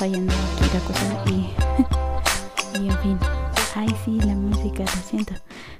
que 0.00 0.06
fallando 0.06 0.32
aquí 0.32 0.70
la 0.72 0.80
cosa 0.80 1.24
y. 1.26 2.78
y 2.84 2.88
en 2.88 2.98
fin. 2.98 3.18
Ay, 3.74 3.88
sí, 4.04 4.18
la 4.20 4.34
música, 4.34 4.82
lo 4.82 5.02
siento. 5.02 5.34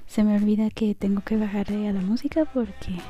Se 0.06 0.22
me 0.22 0.36
olvida 0.36 0.68
que 0.70 0.94
tengo 0.94 1.22
que 1.22 1.36
bajarle 1.36 1.88
a 1.88 1.92
la 1.92 2.00
música 2.00 2.44
porque. 2.44 3.00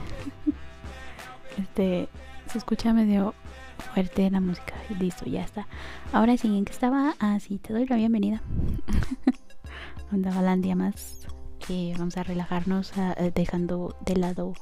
este. 1.58 2.08
Se 2.52 2.58
escucha 2.58 2.92
medio 2.92 3.34
fuerte 3.92 4.30
la 4.30 4.40
música. 4.40 4.74
Y 4.88 4.94
listo, 4.94 5.26
ya 5.26 5.42
está. 5.42 5.66
Ahora 6.12 6.36
sí, 6.36 6.48
¿en 6.48 6.64
qué 6.64 6.72
estaba? 6.72 7.14
Ah, 7.18 7.38
sí, 7.40 7.58
te 7.58 7.72
doy 7.72 7.86
la 7.86 7.96
bienvenida. 7.96 8.42
Andaba 10.12 10.42
la 10.42 10.56
día 10.56 10.76
más. 10.76 11.26
Eh, 11.68 11.94
vamos 11.98 12.16
a 12.16 12.22
relajarnos 12.22 12.96
ah, 12.96 13.14
eh, 13.18 13.30
dejando 13.34 13.96
de 14.04 14.16
lado 14.16 14.54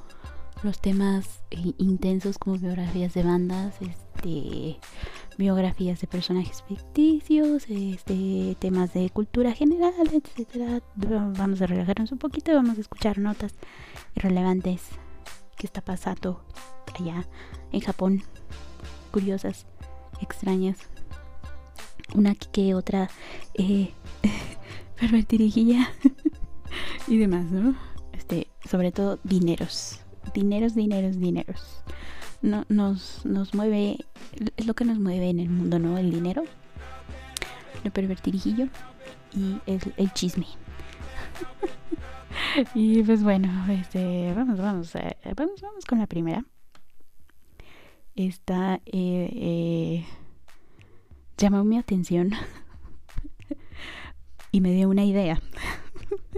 los 0.63 0.81
temas 0.81 1.41
eh, 1.51 1.73
intensos 1.79 2.39
como 2.39 2.59
biografías 2.59 3.15
de 3.15 3.23
bandas, 3.23 3.75
este 3.81 4.79
biografías 5.37 6.01
de 6.01 6.09
personajes 6.09 6.65
ficticios, 6.67 7.67
este 7.69 8.57
temas 8.59 8.93
de 8.93 9.09
cultura 9.11 9.53
general, 9.53 9.95
etcétera. 10.13 10.83
Vamos 10.97 11.63
a 11.63 11.67
relajarnos 11.67 12.11
un 12.13 12.19
poquito 12.19 12.51
y 12.51 12.55
vamos 12.55 12.79
a 12.79 12.81
escuchar 12.81 13.19
notas 13.19 13.55
irrelevantes 14.17 14.83
que 15.57 15.67
está 15.67 15.81
pasando 15.81 16.45
allá 16.99 17.27
en 17.73 17.81
Japón, 17.81 18.23
curiosas, 19.13 19.67
extrañas, 20.21 20.79
una 22.15 22.35
que 22.35 22.75
otra 22.75 23.11
eh, 23.55 23.93
pervertirijilla 25.01 25.89
y 27.07 27.19
demás, 27.19 27.47
¿no? 27.47 27.77
Este, 28.13 28.49
sobre 28.69 28.93
todo 28.93 29.19
dineros, 29.23 30.01
dineros, 30.33 30.75
dineros, 30.75 31.19
dineros. 31.19 31.83
No, 32.41 32.65
nos, 32.69 33.25
nos 33.25 33.55
mueve, 33.55 33.99
es 34.57 34.67
lo 34.67 34.75
que 34.75 34.85
nos 34.85 34.99
mueve 34.99 35.29
en 35.31 35.41
el 35.41 35.49
mundo, 35.49 35.79
¿no? 35.79 35.99
El 35.99 36.13
dinero, 36.13 36.45
lo 37.85 37.91
pervertirijillo 37.91 38.69
y 39.35 39.59
el, 39.67 39.81
el 39.97 40.13
chisme. 40.13 40.47
y 42.75 43.03
pues 43.03 43.23
bueno, 43.23 43.49
este, 43.71 44.33
vamos, 44.35 44.59
vamos, 44.59 44.95
eh, 44.95 45.17
vamos, 45.37 45.61
vamos 45.61 45.85
con 45.85 45.99
la 45.99 46.07
primera. 46.07 46.45
Esta 48.15 48.81
eh, 48.87 49.31
eh, 49.33 50.07
llamó 51.37 51.65
mi 51.65 51.79
atención 51.79 52.31
y 54.53 54.61
me 54.61 54.73
dio 54.73 54.89
una 54.89 55.05
idea. 55.05 55.41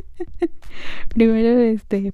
Primero, 1.08 1.58
este, 1.60 2.12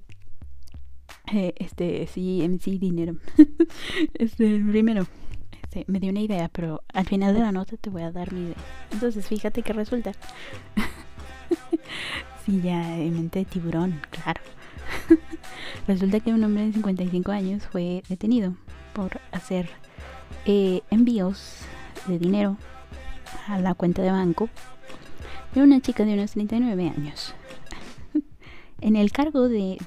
eh, 1.32 1.54
este, 1.56 2.06
sí, 2.06 2.42
MC 2.46 2.78
dinero. 2.78 3.16
este, 4.14 4.60
primero, 4.60 5.06
este, 5.62 5.84
me 5.88 6.00
dio 6.00 6.10
una 6.10 6.20
idea, 6.20 6.48
pero 6.48 6.82
al 6.92 7.06
final 7.06 7.34
de 7.34 7.40
la 7.40 7.52
nota 7.52 7.76
te 7.76 7.90
voy 7.90 8.02
a 8.02 8.12
dar 8.12 8.32
mi 8.32 8.46
idea. 8.46 8.56
Entonces, 8.92 9.26
fíjate 9.26 9.62
que 9.62 9.72
resulta. 9.72 10.12
sí, 12.46 12.60
ya 12.62 12.98
en 12.98 13.14
mente 13.14 13.40
de 13.40 13.44
tiburón, 13.44 14.00
claro. 14.10 14.40
resulta 15.86 16.20
que 16.20 16.32
un 16.32 16.44
hombre 16.44 16.66
de 16.66 16.72
55 16.72 17.32
años 17.32 17.66
fue 17.66 18.02
detenido 18.08 18.54
por 18.92 19.20
hacer 19.32 19.68
eh, 20.44 20.82
envíos 20.90 21.62
de 22.06 22.18
dinero 22.18 22.56
a 23.48 23.58
la 23.58 23.74
cuenta 23.74 24.02
de 24.02 24.10
banco 24.10 24.48
de 25.54 25.62
una 25.62 25.80
chica 25.80 26.04
de 26.04 26.14
unos 26.14 26.32
39 26.32 26.92
años. 26.96 27.34
En 28.80 28.96
el 28.96 29.10
cargo 29.10 29.48
de, 29.48 29.78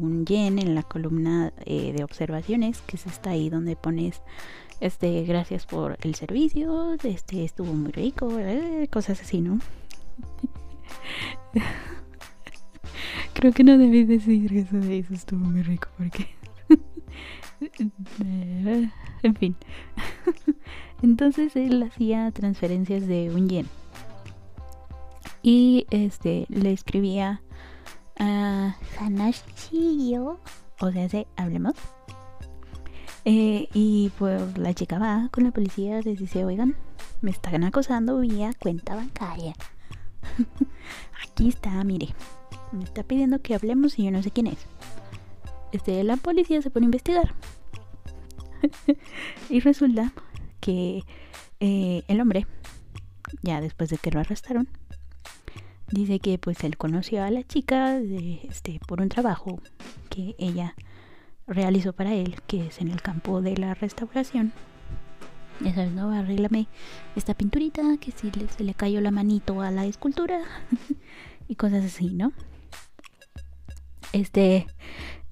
un 0.00 0.24
yen 0.24 0.58
en 0.58 0.74
la 0.74 0.82
columna 0.82 1.52
eh, 1.66 1.92
de 1.92 2.04
observaciones, 2.04 2.80
que 2.82 2.96
es 2.96 3.06
está 3.06 3.30
ahí 3.30 3.50
donde 3.50 3.76
pones 3.76 4.22
este 4.80 5.22
gracias 5.24 5.66
por 5.66 5.98
el 6.02 6.14
servicio, 6.14 6.94
este 7.02 7.44
estuvo 7.44 7.72
muy 7.72 7.90
rico, 7.90 8.38
eh, 8.38 8.88
cosas 8.90 9.20
así, 9.20 9.40
¿no? 9.40 9.58
Creo 13.34 13.52
que 13.52 13.64
no 13.64 13.76
debí 13.78 14.04
decir 14.04 14.56
eso 14.56 14.76
de 14.76 14.98
eso 14.98 15.14
estuvo 15.14 15.44
muy 15.44 15.62
rico 15.62 15.88
porque 15.98 16.28
en 19.22 19.34
fin. 19.34 19.56
Entonces 21.02 21.56
él 21.56 21.82
hacía 21.82 22.30
transferencias 22.30 23.06
de 23.06 23.30
un 23.34 23.48
yen. 23.48 23.66
Y 25.42 25.86
este 25.90 26.46
le 26.48 26.72
escribía 26.72 27.42
a 28.18 28.76
Hanashio, 28.98 30.38
o 30.80 30.92
sea, 30.92 31.08
se 31.08 31.26
hablemos. 31.36 31.74
Eh, 33.24 33.68
y 33.72 34.10
pues 34.18 34.58
la 34.58 34.74
chica 34.74 34.98
va 34.98 35.28
con 35.32 35.44
la 35.44 35.50
policía, 35.50 36.00
les 36.02 36.18
dice, 36.18 36.44
oigan, 36.44 36.76
me 37.22 37.30
están 37.30 37.64
acosando 37.64 38.18
vía 38.20 38.52
cuenta 38.58 38.94
bancaria. 38.94 39.54
Aquí 41.24 41.48
está, 41.48 41.82
mire. 41.84 42.14
Me 42.72 42.84
está 42.84 43.02
pidiendo 43.02 43.40
que 43.40 43.54
hablemos 43.54 43.98
y 43.98 44.04
yo 44.04 44.10
no 44.10 44.22
sé 44.22 44.30
quién 44.30 44.48
es. 44.48 44.58
Este, 45.72 46.02
la 46.04 46.16
policía 46.16 46.60
se 46.60 46.70
pone 46.70 46.84
a 46.84 46.88
investigar. 46.88 47.34
y 49.48 49.60
resulta 49.60 50.12
que 50.60 51.02
eh, 51.60 52.02
el 52.08 52.20
hombre, 52.20 52.46
ya 53.42 53.60
después 53.60 53.90
de 53.90 53.98
que 53.98 54.10
lo 54.10 54.20
arrestaron, 54.20 54.68
dice 55.90 56.18
que 56.18 56.38
pues 56.38 56.62
él 56.64 56.76
conoció 56.76 57.22
a 57.22 57.30
la 57.30 57.42
chica 57.42 57.98
este, 57.98 58.80
por 58.86 59.00
un 59.00 59.08
trabajo 59.08 59.60
que 60.10 60.34
ella 60.38 60.74
realizó 61.46 61.92
para 61.92 62.14
él, 62.14 62.36
que 62.46 62.66
es 62.66 62.80
en 62.80 62.88
el 62.90 63.02
campo 63.02 63.42
de 63.42 63.56
la 63.56 63.74
restauración. 63.74 64.52
Ya 65.60 65.74
sabes, 65.74 65.92
¿no? 65.92 66.10
Arréglame 66.10 66.66
esta 67.14 67.34
pinturita, 67.34 67.82
que 68.00 68.10
si 68.10 68.30
le, 68.32 68.48
se 68.48 68.64
le 68.64 68.74
cayó 68.74 69.00
la 69.00 69.10
manito 69.10 69.60
a 69.60 69.70
la 69.70 69.86
escultura 69.86 70.40
y 71.48 71.54
cosas 71.54 71.84
así, 71.84 72.10
¿no? 72.10 72.32
Este. 74.12 74.66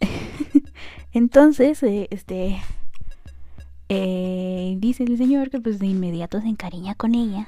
Entonces, 1.13 1.83
eh, 1.83 2.09
este. 2.11 2.61
Eh, 3.89 4.77
dice 4.79 5.05
el 5.05 5.19
señor 5.19 5.51
que 5.51 5.61
pues 5.61 5.79
de 5.79 5.87
inmediato 5.87 6.41
se 6.41 6.49
encariña 6.49 6.95
con 6.95 7.15
ella. 7.15 7.47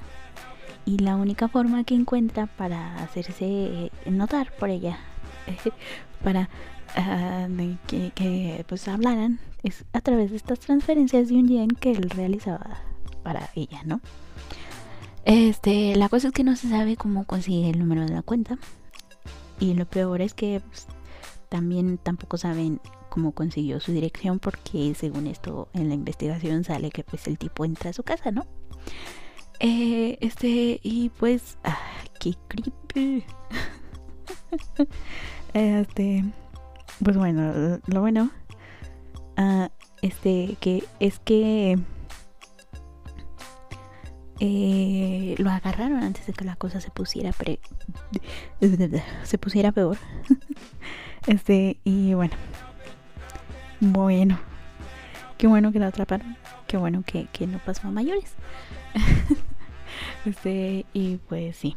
Y 0.87 0.99
la 0.99 1.17
única 1.17 1.49
forma 1.49 1.85
que 1.85 1.95
encuentra 1.95 2.47
para 2.47 2.97
hacerse 2.97 3.45
eh, 3.45 3.91
notar 4.07 4.53
por 4.57 4.69
ella, 4.71 4.99
para 6.23 6.49
ah, 6.97 7.49
que, 7.87 8.65
pues 8.69 8.87
hablaran, 8.89 9.41
es 9.63 9.85
a 9.93 10.01
través 10.01 10.31
de 10.31 10.37
estas 10.37 10.61
transferencias 10.61 11.29
de 11.29 11.37
un 11.37 11.49
yen 11.49 11.69
que 11.69 11.93
él 11.93 12.11
realizaba 12.11 12.83
para 13.23 13.51
ella, 13.55 13.83
¿no? 13.85 14.01
Este, 15.25 15.97
la 15.97 16.11
cosa 16.11 16.29
es 16.29 16.35
que 16.35 16.45
no 16.45 16.55
se 16.55 16.69
sabe 16.69 16.97
cómo 16.97 17.25
conseguir 17.25 17.75
el 17.75 17.79
número 17.79 18.05
de 18.05 18.13
la 18.13 18.23
cuenta. 18.23 18.59
Y 19.59 19.75
lo 19.75 19.87
peor 19.87 20.21
es 20.21 20.35
que 20.35 20.61
pues, 20.61 20.87
también 21.49 21.97
tampoco 21.97 22.37
saben 22.37 22.81
cómo 23.09 23.33
consiguió 23.33 23.81
su 23.81 23.93
dirección 23.93 24.41
porque 24.41 24.95
según 24.95 25.29
esto 25.29 25.69
en 25.73 25.89
la 25.89 25.95
investigación 25.95 26.65
sale 26.65 26.91
que 26.91 27.05
pues 27.05 27.27
el 27.29 27.39
tipo 27.39 27.65
entra 27.65 27.91
a 27.91 27.93
su 27.93 28.03
casa, 28.03 28.33
¿no? 28.33 28.45
Eh, 29.67 30.19
este, 30.21 30.79
y 30.83 31.09
pues, 31.09 31.57
ah, 31.65 31.79
qué 32.21 32.35
creepy. 32.49 33.25
este, 35.55 36.23
pues 37.03 37.17
bueno, 37.17 37.81
lo, 37.87 38.01
bueno, 38.03 38.31
ah, 39.39 39.71
este, 40.03 40.59
que 40.61 40.85
es 41.01 41.19
que 41.19 41.79
eh, 44.41 45.35
lo 45.39 45.49
agarraron 45.49 46.03
antes 46.03 46.27
de 46.27 46.35
que 46.35 46.45
la 46.45 46.57
cosa 46.57 46.83
se 46.83 46.91
pusiera 46.91 47.33
pre 47.33 47.59
se 49.23 49.39
pusiera 49.39 49.73
peor. 49.73 49.97
este, 51.27 51.79
y 51.85 52.13
bueno, 52.13 52.35
bueno, 53.81 54.39
qué 55.39 55.47
bueno 55.47 55.73
que 55.73 55.79
la 55.79 55.87
atraparon, 55.87 56.37
qué 56.67 56.77
bueno 56.77 57.03
que, 57.03 57.29
que 57.33 57.47
no 57.47 57.61
pasó 57.61 57.89
a 57.89 57.91
mayores. 57.91 58.35
Este, 60.25 60.87
y 60.93 61.17
pues 61.29 61.57
sí. 61.57 61.77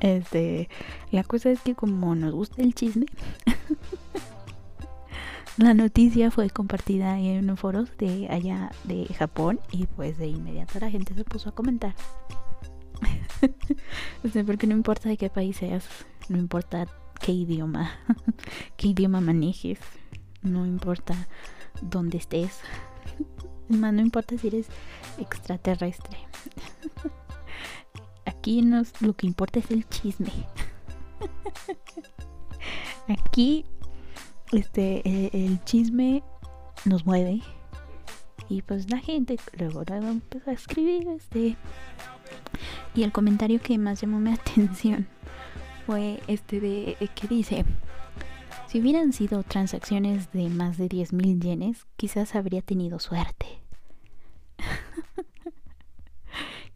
Este, 0.00 0.68
la 1.10 1.22
cosa 1.22 1.50
es 1.50 1.60
que 1.60 1.74
como 1.74 2.14
nos 2.14 2.32
gusta 2.32 2.62
el 2.62 2.74
chisme, 2.74 3.06
la 5.56 5.74
noticia 5.74 6.30
fue 6.30 6.50
compartida 6.50 7.18
en 7.20 7.56
foros 7.56 7.96
de 7.98 8.26
allá 8.28 8.72
de 8.84 9.06
Japón 9.14 9.60
y 9.70 9.86
pues 9.86 10.18
de 10.18 10.26
inmediato 10.26 10.80
la 10.80 10.90
gente 10.90 11.14
se 11.14 11.24
puso 11.24 11.50
a 11.50 11.54
comentar. 11.54 11.94
porque 14.46 14.66
no 14.66 14.74
importa 14.74 15.08
de 15.08 15.16
qué 15.16 15.30
país 15.30 15.56
seas, 15.56 15.86
no 16.28 16.38
importa 16.38 16.86
qué 17.20 17.32
idioma, 17.32 17.92
qué 18.76 18.88
idioma 18.88 19.20
manejes, 19.20 19.78
no 20.42 20.66
importa 20.66 21.28
dónde 21.80 22.18
estés, 22.18 22.60
no 23.68 24.00
importa 24.00 24.36
si 24.36 24.48
eres 24.48 24.66
extraterrestre. 25.18 26.18
Aquí 28.42 28.60
nos, 28.60 29.00
lo 29.00 29.14
que 29.14 29.28
importa 29.28 29.60
es 29.60 29.70
el 29.70 29.88
chisme. 29.88 30.32
Aquí 33.08 33.64
este 34.50 35.00
el, 35.32 35.62
chisme 35.62 36.24
nos 36.84 37.06
mueve 37.06 37.40
y 38.48 38.62
pues 38.62 38.90
la 38.90 38.98
gente 38.98 39.38
luego, 39.56 39.84
empezó 39.86 40.50
a 40.50 40.54
escribir 40.54 41.06
este 41.06 41.56
y 42.96 43.04
el 43.04 43.12
comentario 43.12 43.60
que 43.60 43.78
más 43.78 44.00
llamó 44.00 44.18
mi 44.18 44.32
atención 44.34 45.06
fue 45.86 46.20
este 46.26 46.58
de 46.58 46.96
que 47.14 47.28
dice 47.28 47.64
si 48.66 48.80
hubieran 48.80 49.12
sido 49.12 49.44
transacciones 49.44 50.32
de 50.32 50.48
más 50.48 50.78
de 50.78 50.88
10 50.88 51.12
mil 51.12 51.38
yenes 51.38 51.86
quizás 51.94 52.34
habría 52.34 52.60
tenido 52.60 52.98
suerte 52.98 53.60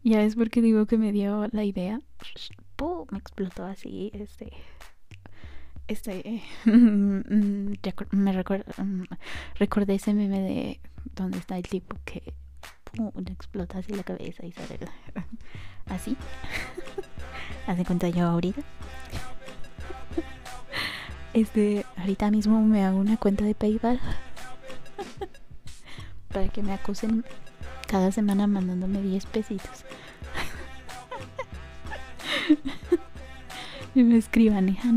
Ya 0.07 0.21
es 0.21 0.35
porque 0.37 0.61
digo 0.61 0.85
que 0.85 0.97
me 0.97 1.11
dio 1.11 1.49
la 1.51 1.65
idea. 1.65 1.99
Me 3.11 3.17
explotó 3.17 3.65
así, 3.65 4.09
este. 4.13 4.53
Este. 5.89 6.41
me 6.65 8.31
recuerdo, 8.31 8.71
mm, 8.81 9.03
recordé 9.55 9.95
ese 9.95 10.13
meme 10.13 10.39
de 10.39 10.79
donde 11.13 11.39
está 11.39 11.57
el 11.57 11.67
tipo 11.67 11.97
que 12.05 12.23
le 12.93 13.33
explota 13.33 13.79
así 13.79 13.91
la 13.91 14.03
cabeza 14.03 14.45
y 14.45 14.53
sale 14.53 14.79
así. 15.87 16.15
Hace 17.67 17.83
cuenta 17.83 18.07
yo 18.07 18.27
ahorita. 18.27 18.61
Este, 21.33 21.85
ahorita 21.97 22.31
mismo 22.31 22.61
me 22.61 22.85
hago 22.85 22.97
una 22.97 23.17
cuenta 23.17 23.43
de 23.43 23.55
PayPal 23.55 23.99
para 26.29 26.47
que 26.47 26.63
me 26.63 26.71
acusen 26.71 27.25
cada 27.87 28.13
semana 28.13 28.47
mandándome 28.47 29.01
10 29.01 29.25
pesitos. 29.25 29.83
Y 33.97 34.03
me 34.03 34.17
escriban, 34.17 34.67
yo 34.67 34.91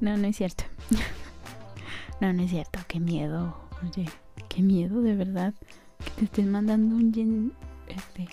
no, 0.00 0.16
no 0.16 0.26
es 0.26 0.36
cierto. 0.36 0.64
No, 2.20 2.32
no 2.32 2.42
es 2.42 2.50
cierto. 2.50 2.80
Qué 2.88 3.00
miedo. 3.00 3.56
Oye, 3.82 4.06
qué 4.48 4.62
miedo, 4.62 5.00
de 5.00 5.14
verdad. 5.14 5.54
Que 6.04 6.10
te 6.10 6.24
estén 6.24 6.50
mandando 6.50 6.96
un 6.96 7.54
este, 7.86 8.28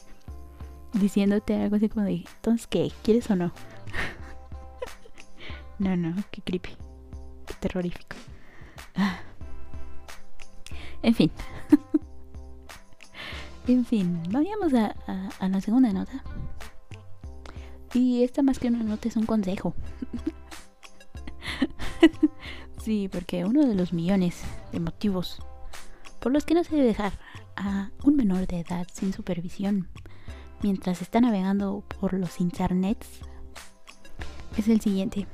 diciéndote 0.93 1.55
algo 1.55 1.75
así 1.75 1.89
como 1.89 2.05
de, 2.05 2.25
entonces, 2.35 2.67
¿qué? 2.67 2.91
¿Quieres 3.03 3.29
o 3.29 3.35
no? 3.35 3.53
no, 5.79 5.95
no, 5.95 6.15
qué 6.31 6.41
creepy. 6.41 6.71
Qué 7.45 7.53
terrorífico. 7.59 8.15
Ah. 8.95 9.19
En 11.03 11.13
fin. 11.13 11.31
En 13.67 13.85
fin, 13.85 14.23
vayamos 14.29 14.73
a, 14.73 14.95
la 15.47 15.61
segunda 15.61 15.91
nota. 15.91 16.23
Y 17.93 18.23
esta 18.23 18.41
más 18.41 18.59
que 18.59 18.67
una 18.67 18.83
nota 18.83 19.07
es 19.07 19.15
un 19.15 19.25
consejo. 19.25 19.75
sí, 22.83 23.09
porque 23.11 23.45
uno 23.45 23.65
de 23.65 23.75
los 23.75 23.93
millones 23.93 24.41
de 24.71 24.79
motivos 24.79 25.39
por 26.19 26.31
los 26.31 26.45
que 26.45 26.53
no 26.53 26.63
se 26.63 26.75
debe 26.75 26.87
dejar 26.87 27.13
a 27.55 27.91
un 28.03 28.15
menor 28.15 28.47
de 28.47 28.59
edad 28.59 28.87
sin 28.91 29.13
supervisión 29.13 29.87
mientras 30.61 31.01
está 31.01 31.21
navegando 31.21 31.83
por 31.99 32.13
los 32.13 32.39
internets 32.39 33.21
es 34.57 34.67
el 34.67 34.81
siguiente. 34.81 35.27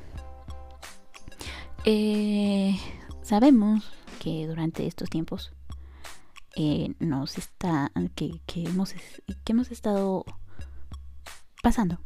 Eh, 1.86 2.77
sabemos 3.21 3.83
que 4.19 4.47
durante 4.47 4.86
estos 4.88 5.09
tiempos 5.09 5.53
eh, 6.55 6.94
nos 7.00 7.38
está 7.38 7.91
que, 8.15 8.39
hemos 8.55 8.94
que 9.44 9.51
hemos 9.51 9.71
estado 9.71 10.25
pasando. 11.61 12.00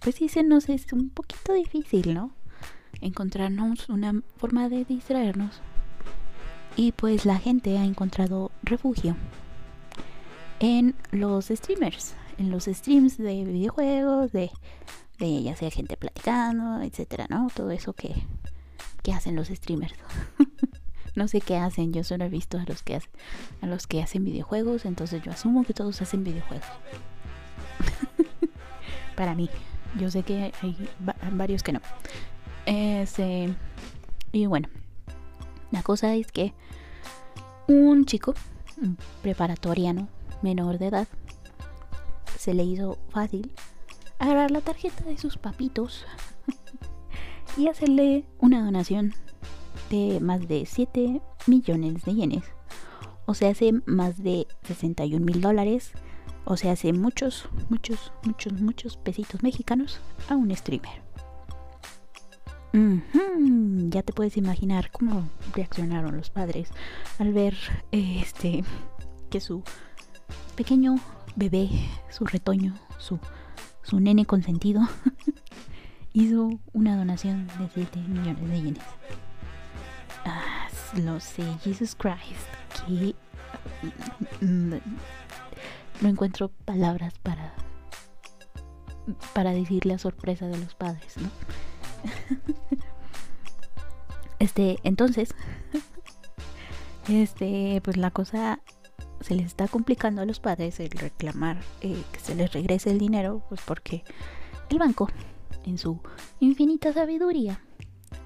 Pues 0.00 0.16
sí 0.16 0.28
se 0.28 0.42
nos 0.42 0.68
es 0.68 0.92
un 0.92 1.10
poquito 1.10 1.52
difícil 1.52 2.14
no 2.14 2.32
encontrarnos 3.00 3.88
una 3.88 4.22
forma 4.36 4.68
de 4.68 4.84
distraernos. 4.84 5.60
Y 6.76 6.92
pues 6.92 7.24
la 7.24 7.38
gente 7.38 7.76
ha 7.78 7.84
encontrado 7.84 8.52
refugio 8.62 9.16
en 10.60 10.94
los 11.10 11.46
streamers 11.46 12.14
en 12.38 12.50
los 12.50 12.64
streams 12.64 13.16
de 13.18 13.44
videojuegos 13.44 14.32
de, 14.32 14.50
de 15.18 15.42
ya 15.42 15.56
sea 15.56 15.70
gente 15.70 15.96
platicando 15.96 16.82
etcétera 16.82 17.26
no 17.28 17.48
todo 17.54 17.70
eso 17.70 17.92
que, 17.92 18.14
que 19.02 19.12
hacen 19.12 19.36
los 19.36 19.48
streamers 19.48 19.94
No 21.18 21.26
sé 21.26 21.40
qué 21.40 21.56
hacen, 21.56 21.92
yo 21.92 22.04
solo 22.04 22.26
he 22.26 22.28
visto 22.28 22.58
a 22.58 22.64
los 22.64 22.84
que 22.84 22.94
hacen, 22.94 23.10
a 23.60 23.66
los 23.66 23.88
que 23.88 24.00
hacen 24.00 24.24
videojuegos, 24.24 24.84
entonces 24.84 25.20
yo 25.20 25.32
asumo 25.32 25.64
que 25.64 25.74
todos 25.74 26.00
hacen 26.00 26.22
videojuegos. 26.22 26.68
Para 29.16 29.34
mí, 29.34 29.50
yo 29.98 30.12
sé 30.12 30.22
que 30.22 30.52
hay 30.62 30.88
varios 31.32 31.64
que 31.64 31.72
no. 31.72 31.80
Este, 32.66 33.52
y 34.30 34.46
bueno, 34.46 34.68
la 35.72 35.82
cosa 35.82 36.14
es 36.14 36.30
que 36.30 36.54
un 37.66 38.04
chico, 38.04 38.34
un 38.80 38.96
preparatoriano 39.20 40.06
menor 40.40 40.78
de 40.78 40.86
edad, 40.86 41.08
se 42.38 42.54
le 42.54 42.62
hizo 42.62 42.96
fácil 43.08 43.50
agarrar 44.20 44.52
la 44.52 44.60
tarjeta 44.60 45.02
de 45.02 45.18
sus 45.18 45.36
papitos 45.36 46.06
y 47.56 47.66
hacerle 47.66 48.24
una 48.38 48.64
donación 48.64 49.14
más 50.20 50.48
de 50.48 50.66
7 50.66 51.20
millones 51.46 52.04
de 52.04 52.14
yenes. 52.14 52.44
O 53.26 53.34
sea, 53.34 53.50
hace 53.50 53.72
más 53.86 54.22
de 54.22 54.46
61 54.64 55.24
mil 55.24 55.40
dólares. 55.40 55.92
O 56.44 56.56
sea, 56.56 56.72
hace 56.72 56.92
muchos, 56.92 57.48
muchos, 57.68 58.12
muchos, 58.24 58.54
muchos 58.60 58.96
pesitos 58.96 59.42
mexicanos 59.42 60.00
a 60.28 60.36
un 60.36 60.54
streamer. 60.54 61.02
Ya 63.90 64.02
te 64.02 64.12
puedes 64.12 64.36
imaginar 64.36 64.90
cómo 64.90 65.28
reaccionaron 65.54 66.16
los 66.16 66.30
padres 66.30 66.68
al 67.18 67.32
ver 67.32 67.56
este 67.90 68.62
que 69.30 69.40
su 69.40 69.62
pequeño 70.54 70.96
bebé, 71.34 71.70
su 72.10 72.24
retoño, 72.24 72.74
su, 72.98 73.18
su 73.82 74.00
nene 74.00 74.26
consentido, 74.26 74.82
hizo 76.12 76.50
una 76.72 76.96
donación 76.96 77.46
de 77.58 77.68
7 77.74 78.00
millones 78.00 78.48
de 78.48 78.62
yenes. 78.62 78.84
Ah, 80.30 80.68
lo 81.02 81.20
sé, 81.20 81.42
Jesus 81.62 81.94
Christ. 81.94 82.48
Que 82.86 83.14
mm, 84.44 84.74
no 86.02 86.08
encuentro 86.08 86.50
palabras 86.66 87.14
para 87.22 87.54
para 89.32 89.52
decir 89.52 89.86
la 89.86 89.96
sorpresa 89.98 90.46
de 90.48 90.58
los 90.58 90.74
padres, 90.74 91.16
¿no? 91.16 91.30
Este, 94.40 94.78
entonces, 94.84 95.30
este, 97.08 97.80
pues 97.82 97.96
la 97.96 98.12
cosa 98.12 98.60
se 99.20 99.34
les 99.34 99.46
está 99.46 99.66
complicando 99.66 100.22
a 100.22 100.26
los 100.26 100.38
padres 100.38 100.78
el 100.78 100.90
reclamar 100.90 101.58
eh, 101.80 102.04
que 102.12 102.20
se 102.20 102.36
les 102.36 102.52
regrese 102.52 102.90
el 102.90 103.00
dinero, 103.00 103.42
pues 103.48 103.60
porque 103.62 104.04
el 104.70 104.78
banco, 104.78 105.08
en 105.64 105.76
su 105.76 106.00
infinita 106.38 106.92
sabiduría, 106.92 107.60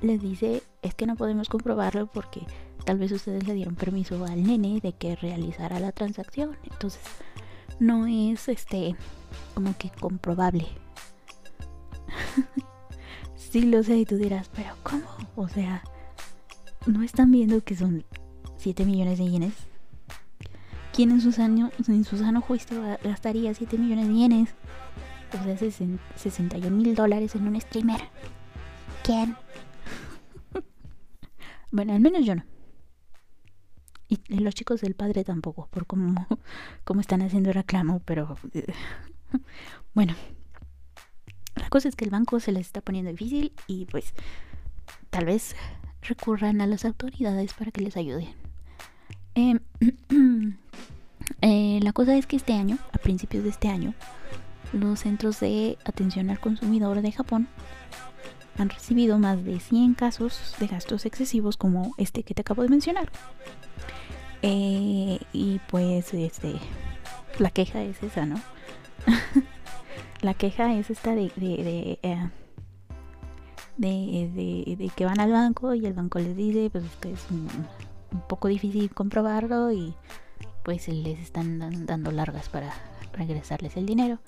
les 0.03 0.21
dice 0.21 0.63
es 0.83 0.95
que 0.95 1.07
no 1.07 1.17
podemos 1.17 1.49
comprobarlo 1.49 2.07
porque 2.07 2.47
tal 2.85 2.99
vez 2.99 3.13
ustedes 3.13 3.47
le 3.47 3.55
dieron 3.55 3.77
permiso 3.77 4.25
al 4.25 4.43
nene 4.43 4.81
de 4.81 4.93
que 4.93 5.17
realizara 5.17 5.81
la 5.81 5.93
transacción. 5.93 6.59
Entonces 6.65 7.01
no 7.79 8.07
es 8.07 8.49
este 8.49 8.97
como 9.55 9.77
que 9.79 9.91
comprobable. 9.91 10.67
sí 13.37 13.63
lo 13.63 13.83
sé 13.83 13.99
y 13.99 14.05
tú 14.05 14.17
dirás, 14.17 14.51
pero 14.55 14.75
¿cómo? 14.83 15.07
O 15.37 15.49
sea, 15.49 15.83
¿no 16.87 17.03
están 17.03 17.31
viendo 17.31 17.63
que 17.63 17.77
son 17.77 18.05
7 18.57 18.85
millones 18.85 19.19
de 19.19 19.31
yenes? 19.31 19.55
¿Quién 20.93 21.11
en 21.11 21.21
su, 21.21 21.33
sano, 21.33 21.71
en 21.89 22.05
su 22.05 22.19
sano 22.19 22.43
juicio 22.43 22.83
gastaría 23.03 23.55
7 23.55 23.79
millones 23.79 24.09
de 24.09 24.15
yenes? 24.15 24.55
O 25.41 25.45
sea, 25.45 25.57
61 25.57 26.77
mil 26.77 26.95
dólares 26.95 27.35
en 27.35 27.49
un 27.49 27.59
streamer. 27.59 28.03
¿Quién? 29.03 29.37
Bueno, 31.73 31.95
al 31.95 32.01
menos 32.01 32.25
yo 32.25 32.37
no. 32.37 32.45
Y, 34.09 34.19
los 34.41 34.55
chicos 34.55 34.83
del 34.83 34.95
padre 34.95 35.25
tampoco, 35.25 35.69
por 35.69 35.87
cómo, 35.87 36.27
cómo 36.85 37.01
están 37.01 37.23
haciendo 37.23 37.53
reclamo, 37.53 38.01
pero 38.05 38.37
bueno. 39.95 40.15
La 41.57 41.69
cosa 41.69 41.89
es 41.89 41.97
que 41.97 42.05
el 42.05 42.11
banco 42.11 42.41
se 42.41 42.53
les 42.53 42.67
está 42.67 42.81
poniendo 42.81 43.11
difícil 43.11 43.53
y 43.67 43.85
pues 43.87 44.15
tal 45.11 45.27
vez 45.27 45.55
recurran 46.01 46.63
a 46.63 46.67
las 46.67 46.85
autoridades 46.85 47.53
para 47.53 47.71
que 47.71 47.83
les 47.83 47.97
ayuden. 47.97 48.35
Em, 49.35 49.61
eh, 51.43 51.79
la 51.83 51.93
cosa 51.93 52.17
es 52.17 52.27
que 52.27 52.37
este 52.37 52.55
año, 52.55 52.79
a 52.93 52.99
principios 52.99 53.45
de 53.45 53.51
este 53.51 53.69
año, 53.69 53.95
los 54.73 55.01
centros 55.01 55.41
de 55.41 55.79
atención 55.85 56.31
al 56.31 56.41
consumidor 56.41 57.03
de 57.03 57.13
Japón 57.13 57.49
han 58.63 58.71
recibido 58.71 59.19
más 59.19 59.45
de 59.45 59.61
100 59.61 59.95
casos 59.95 60.55
de 60.59 60.67
gastos 60.67 61.05
excesivos 61.05 61.57
como 61.57 61.95
este 61.99 62.23
que 62.23 62.35
te 62.35 62.41
acabo 62.41 62.63
de 62.63 62.69
mencionar. 62.69 63.11
Eh, 64.41 65.21
y 65.33 65.61
pues 65.69 66.15
este 66.15 66.55
la 67.39 67.51
queja 67.51 67.83
es 67.83 68.03
esa, 68.03 68.25
¿no? 68.25 68.41
la 70.23 70.35
queja 70.35 70.75
es 70.75 70.91
esta 70.91 71.15
de 71.15 71.33
de, 71.37 71.99
eh, 72.03 72.29
de, 73.77 74.77
de, 74.77 74.91
que 74.95 75.05
van 75.05 75.21
al 75.21 75.33
banco 75.33 75.75
y 75.75 75.85
el 75.85 75.93
banco 75.93 76.19
les 76.19 76.37
dice 76.37 76.71
pues 76.71 76.85
que 77.01 77.13
es 77.13 77.27
un, 77.31 77.49
poco 78.29 78.49
difícil 78.49 78.91
comprobarlo 78.91 79.73
y 79.73 79.95
pues 80.65 80.87
les 80.89 81.19
están 81.19 81.87
dando 81.87 82.13
largas 82.13 82.49
para 82.49 82.73
regresarles 83.13 83.77
el 83.77 83.87
dinero. 83.87 84.19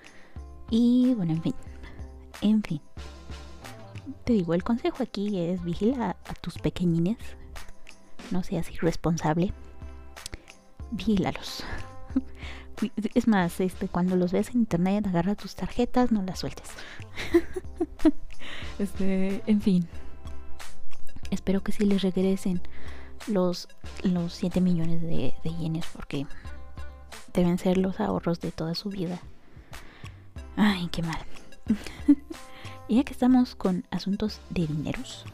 Y 0.70 1.14
bueno, 1.14 1.32
en 1.32 1.42
fin, 1.42 1.54
en 2.40 2.62
fin 2.62 2.80
te 4.25 4.32
digo, 4.32 4.54
el 4.54 4.62
consejo 4.62 5.02
aquí 5.02 5.38
es 5.38 5.62
vigila 5.62 6.16
a 6.26 6.34
tus 6.34 6.58
pequeñines. 6.58 7.18
No 8.30 8.42
seas 8.42 8.70
irresponsable. 8.70 9.52
Vigílalos. 10.90 11.64
Es 13.14 13.28
más, 13.28 13.61
este, 13.61 13.88
cuando 13.88 14.16
los 14.16 14.32
ves 14.32 14.50
en 14.50 14.56
internet, 14.56 15.06
agarra 15.06 15.37
tus 15.37 15.54
tarjetas, 15.54 16.11
no 16.11 16.23
las 16.23 16.40
sueltes. 16.40 16.68
este, 18.80 19.42
en 19.46 19.62
fin. 19.62 19.88
Espero 21.30 21.62
que 21.62 21.70
sí 21.70 21.87
les 21.87 22.02
regresen 22.02 22.61
los, 23.28 23.68
los 24.02 24.34
7 24.34 24.61
millones 24.61 25.00
de, 25.02 25.34
de 25.44 25.50
yenes 25.56 25.87
porque 25.94 26.26
deben 27.32 27.58
ser 27.58 27.78
los 27.78 28.00
ahorros 28.00 28.40
de 28.40 28.50
toda 28.50 28.75
su 28.75 28.90
vida. 28.90 29.20
Ay, 30.56 30.88
qué 30.90 31.02
mal. 31.02 31.18
Y 32.88 32.96
ya 32.96 33.04
que 33.04 33.12
estamos 33.12 33.54
con 33.54 33.84
asuntos 33.90 34.40
de 34.50 34.66
dineros, 34.66 35.24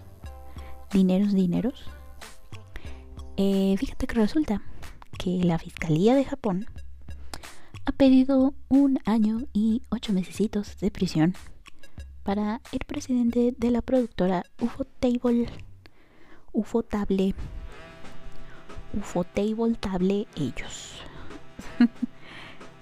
dineros, 0.93 1.33
dineros, 1.35 1.85
eh, 3.37 3.75
fíjate 3.79 4.07
que 4.07 4.15
resulta 4.15 4.63
que 5.19 5.43
la 5.45 5.59
Fiscalía 5.59 6.15
de 6.15 6.25
Japón 6.25 6.67
ha 7.87 7.93
pedido 7.93 8.55
un 8.69 8.99
año 9.05 9.47
y 9.53 9.83
ocho 9.91 10.13
mesecitos 10.13 10.79
de 10.79 10.91
prisión 10.91 11.35
para 12.23 12.61
el 12.73 12.81
presidente 12.87 13.55
de 13.57 13.71
la 13.71 13.83
productora 13.83 14.45
Ufotable, 14.61 15.49
Ufotable, 16.53 17.35
Ufotable 18.95 19.75
Table 19.81 20.29
ellos. 20.37 21.03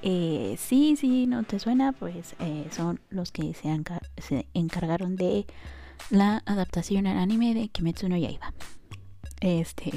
Eh, 0.02 0.57
sí, 0.59 0.97
sí, 0.97 1.26
no 1.26 1.43
te 1.43 1.59
suena, 1.59 1.93
pues 1.93 2.37
eh, 2.38 2.67
son 2.71 3.00
los 3.11 3.33
que 3.33 3.52
se, 3.55 4.47
encargaron 4.55 5.17
de 5.17 5.47
la 6.11 6.43
adaptación 6.47 7.07
al 7.07 7.19
anime 7.19 7.55
de 7.55 7.69
Kimetsu 7.69 8.09
no 8.09 8.17
Yaiba. 8.17 8.52
Este. 9.40 9.93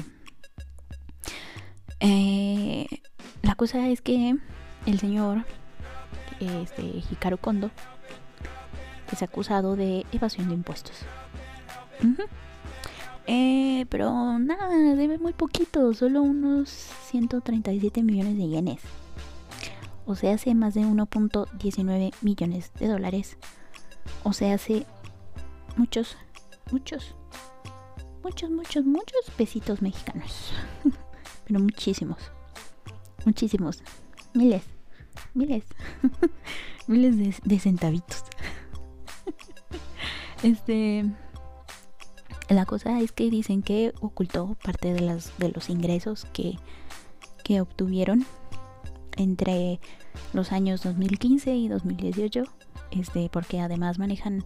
Eh, 2.00 2.86
la 3.42 3.54
cosa 3.54 3.88
es 3.88 4.00
que 4.00 4.36
el 4.86 4.98
señor 4.98 5.44
este, 6.40 6.82
Hikaru 6.82 7.38
Kondo 7.38 7.70
es 9.12 9.22
acusado 9.22 9.76
de 9.76 10.04
evasión 10.10 10.48
de 10.48 10.54
impuestos. 10.54 10.96
eh, 13.28 13.86
pero 13.88 14.38
nada, 14.40 14.68
debe 14.96 15.18
muy 15.18 15.32
poquito, 15.32 15.94
solo 15.94 16.22
unos 16.22 16.70
137 16.70 18.02
millones 18.02 18.36
de 18.36 18.48
yenes 18.48 18.80
o 20.06 20.14
se 20.14 20.30
hace 20.30 20.54
más 20.54 20.74
de 20.74 20.82
1.19 20.82 22.12
millones 22.22 22.72
de 22.78 22.88
dólares, 22.88 23.36
o 24.24 24.32
se 24.32 24.52
hace 24.52 24.86
muchos, 25.76 26.16
muchos, 26.70 27.14
muchos, 28.22 28.50
muchos, 28.50 28.84
muchos 28.84 29.30
pesitos 29.36 29.82
mexicanos, 29.82 30.52
pero 31.46 31.60
muchísimos, 31.60 32.18
muchísimos, 33.24 33.82
miles, 34.34 34.64
miles, 35.34 35.64
miles 36.86 37.40
de, 37.42 37.58
centavitos. 37.58 38.24
este, 40.42 41.04
la 42.48 42.66
cosa 42.66 43.00
es 43.00 43.12
que 43.12 43.30
dicen 43.30 43.62
que 43.62 43.92
ocultó 44.00 44.56
parte 44.62 44.92
de, 44.92 45.00
las, 45.00 45.36
de 45.38 45.50
los 45.50 45.70
ingresos 45.70 46.26
que, 46.32 46.58
que 47.44 47.60
obtuvieron 47.60 48.26
entre 49.16 49.80
los 50.32 50.52
años 50.52 50.82
2015 50.82 51.54
y 51.54 51.68
2018 51.68 52.44
este, 52.92 53.28
porque 53.30 53.60
además 53.60 53.98
manejan 53.98 54.44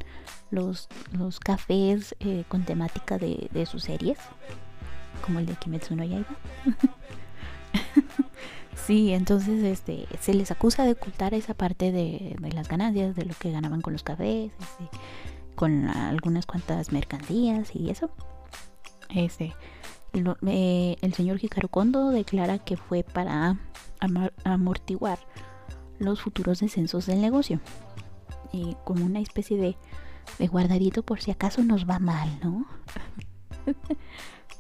los, 0.51 0.89
los 1.13 1.41
cafés 1.41 2.15
eh, 2.21 2.45
con 2.49 2.65
temática 2.65 3.19
de, 3.19 3.67
sus 3.67 3.83
series, 3.83 4.19
como 5.25 5.41
el 5.41 5.47
de 5.47 5.55
Kimetsu 5.55 5.97
no 5.97 6.05
Yaiba. 6.05 6.27
sí, 8.87 9.13
entonces 9.13 9.65
este, 9.65 10.07
se 10.21 10.35
les 10.35 10.51
acusa 10.51 10.85
de 10.85 10.93
ocultar 10.93 11.35
esa 11.35 11.55
parte 11.55 11.91
de, 11.91 12.37
las 12.55 12.69
ganancias, 12.69 13.17
de 13.17 13.25
lo 13.25 13.35
que 13.35 13.51
ganaban 13.51 13.81
con 13.81 13.93
los 13.93 14.05
cafés, 14.05 14.53
este, 14.61 14.99
con 15.57 15.89
algunas 15.89 16.47
cuantas 16.47 16.93
mercancías 16.93 17.75
y 17.75 17.91
eso. 17.91 18.11
Este, 19.11 19.55
eh, 20.47 20.97
el 21.01 21.15
señor 21.15 21.43
Hikaru 21.43 21.69
Kondo 21.69 22.11
declara 22.11 22.59
que 22.59 22.77
fue 22.77 23.03
para 23.03 23.59
amortiguar 24.45 25.19
los 25.99 26.21
futuros 26.21 26.61
descensos 26.61 27.07
del 27.07 27.21
negocio. 27.21 27.61
Como 28.85 29.05
una 29.05 29.21
especie 29.21 29.59
de, 29.59 29.77
de 30.39 30.47
guardadito 30.47 31.03
por 31.03 31.21
si 31.21 31.31
acaso 31.31 31.63
nos 31.63 31.89
va 31.89 31.99
mal, 31.99 32.39
¿no? 32.43 32.67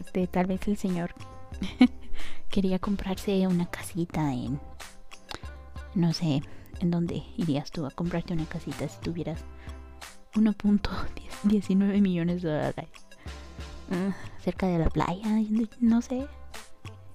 este, 0.00 0.26
tal 0.26 0.46
vez 0.46 0.66
el 0.68 0.76
señor 0.76 1.14
quería 2.50 2.78
comprarse 2.78 3.46
una 3.46 3.70
casita 3.70 4.32
en... 4.32 4.60
No 5.94 6.12
sé, 6.12 6.42
¿en 6.80 6.90
dónde 6.90 7.22
irías 7.36 7.70
tú 7.70 7.86
a 7.86 7.90
comprarte 7.90 8.34
una 8.34 8.44
casita 8.44 8.86
si 8.86 9.00
tuvieras 9.00 9.44
1.19 10.34 12.00
millones 12.02 12.42
de 12.42 12.50
dólares? 12.50 12.90
Ah, 13.90 14.14
cerca 14.40 14.66
de 14.66 14.78
la 14.78 14.90
playa, 14.90 15.40
no 15.80 16.02
sé. 16.02 16.26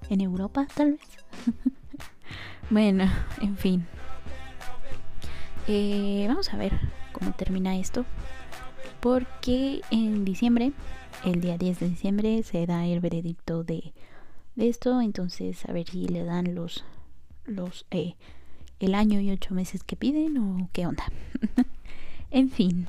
En 0.09 0.21
Europa, 0.21 0.67
tal 0.75 0.93
vez. 0.93 1.01
bueno, 2.71 3.03
en 3.41 3.57
fin. 3.57 3.85
Eh, 5.67 6.25
vamos 6.27 6.51
a 6.53 6.57
ver 6.57 6.71
cómo 7.11 7.33
termina 7.33 7.77
esto. 7.77 8.05
Porque 8.99 9.81
en 9.91 10.25
diciembre, 10.25 10.71
el 11.25 11.41
día 11.41 11.57
10 11.57 11.79
de 11.79 11.89
diciembre, 11.89 12.43
se 12.43 12.65
da 12.65 12.85
el 12.85 12.99
veredicto 13.01 13.63
de, 13.63 13.93
esto. 14.55 15.01
Entonces, 15.01 15.63
a 15.67 15.73
ver 15.73 15.87
si 15.87 16.07
le 16.07 16.23
dan 16.23 16.55
los, 16.55 16.83
los 17.45 17.85
eh, 17.91 18.15
el 18.79 18.95
año 18.95 19.19
y 19.19 19.31
ocho 19.31 19.53
meses 19.53 19.83
que 19.83 19.95
piden 19.95 20.37
o 20.37 20.69
qué 20.71 20.87
onda. 20.87 21.03
en 22.31 22.49
fin, 22.49 22.87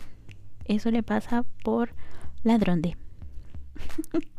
eso 0.64 0.90
le 0.90 1.02
pasa 1.02 1.44
por 1.64 1.90
ladrón 2.44 2.82
de. 2.82 2.96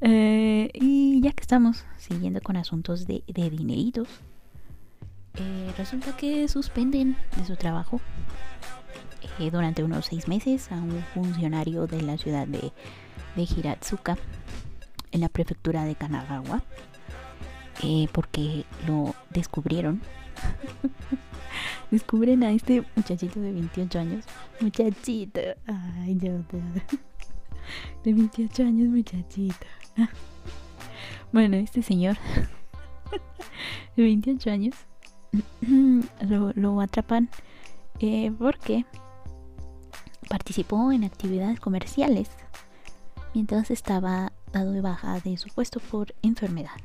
Eh, 0.00 0.70
y 0.74 1.20
ya 1.22 1.32
que 1.32 1.42
estamos 1.42 1.84
siguiendo 1.96 2.40
con 2.40 2.56
asuntos 2.56 3.06
de, 3.06 3.22
de 3.26 3.50
dineritos, 3.50 4.08
eh, 5.34 5.72
resulta 5.78 6.16
que 6.16 6.48
suspenden 6.48 7.16
de 7.36 7.44
su 7.44 7.56
trabajo 7.56 8.00
eh, 9.38 9.50
durante 9.50 9.84
unos 9.84 10.06
seis 10.06 10.28
meses 10.28 10.70
a 10.72 10.74
un 10.74 11.02
funcionario 11.14 11.86
de 11.86 12.02
la 12.02 12.18
ciudad 12.18 12.46
de, 12.46 12.72
de 13.36 13.42
Hiratsuka, 13.42 14.18
en 15.12 15.20
la 15.20 15.28
prefectura 15.28 15.84
de 15.84 15.94
Kanagawa, 15.94 16.62
porque 18.12 18.64
lo 18.86 19.14
descubrieron. 19.30 20.00
Descubren 21.90 22.42
a 22.42 22.52
este 22.52 22.84
muchachito 22.96 23.40
de 23.40 23.52
28 23.52 23.98
años. 23.98 24.24
Muchachito. 24.60 25.40
Ay, 25.66 26.14
Dios, 26.14 26.42
De 28.04 28.12
28 28.12 28.62
años, 28.62 28.88
muchachito. 28.88 29.66
Bueno, 31.32 31.56
este 31.56 31.82
señor 31.82 32.18
de 33.96 34.02
28 34.02 34.50
años 34.50 34.74
lo, 36.20 36.80
atrapan 36.80 37.30
eh, 38.00 38.30
porque 38.38 38.84
participó 40.28 40.92
en 40.92 41.04
actividades 41.04 41.58
comerciales 41.58 42.28
mientras 43.34 43.70
estaba 43.70 44.32
dado 44.52 44.72
de 44.72 44.82
baja 44.82 45.20
de 45.20 45.38
su 45.38 45.48
puesto 45.48 45.80
por 45.80 46.14
enfermedad. 46.22 46.76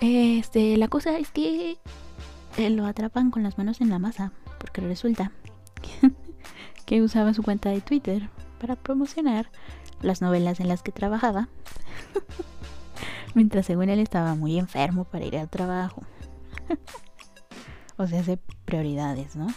Este, 0.00 0.76
la 0.76 0.88
cosa 0.88 1.16
es 1.18 1.30
que 1.30 1.78
eh, 2.56 2.70
lo 2.70 2.86
atrapan 2.86 3.30
con 3.30 3.44
las 3.44 3.58
manos 3.58 3.80
en 3.80 3.90
la 3.90 3.98
masa, 4.00 4.32
porque 4.58 4.80
resulta 4.80 5.30
que 6.86 7.02
usaba 7.02 7.32
su 7.32 7.42
cuenta 7.44 7.70
de 7.70 7.80
Twitter 7.80 8.28
para 8.58 8.76
promocionar 8.76 9.50
las 10.02 10.22
novelas 10.22 10.60
en 10.60 10.68
las 10.68 10.82
que 10.82 10.92
trabajaba, 10.92 11.48
mientras 13.34 13.66
según 13.66 13.88
él 13.88 13.98
estaba 14.00 14.34
muy 14.34 14.58
enfermo 14.58 15.04
para 15.04 15.24
ir 15.24 15.36
al 15.36 15.48
trabajo. 15.48 16.02
o 17.96 18.06
sea, 18.06 18.20
hace 18.20 18.38
prioridades, 18.64 19.36
¿no? 19.36 19.48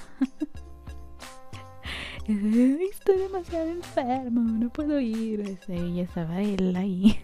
Estoy 2.27 3.17
demasiado 3.17 3.69
enfermo, 3.69 4.41
no 4.41 4.69
puedo 4.69 4.99
ir. 4.99 5.57
Y 5.67 5.99
estaba 5.99 6.41
él 6.41 6.75
ahí 6.75 7.19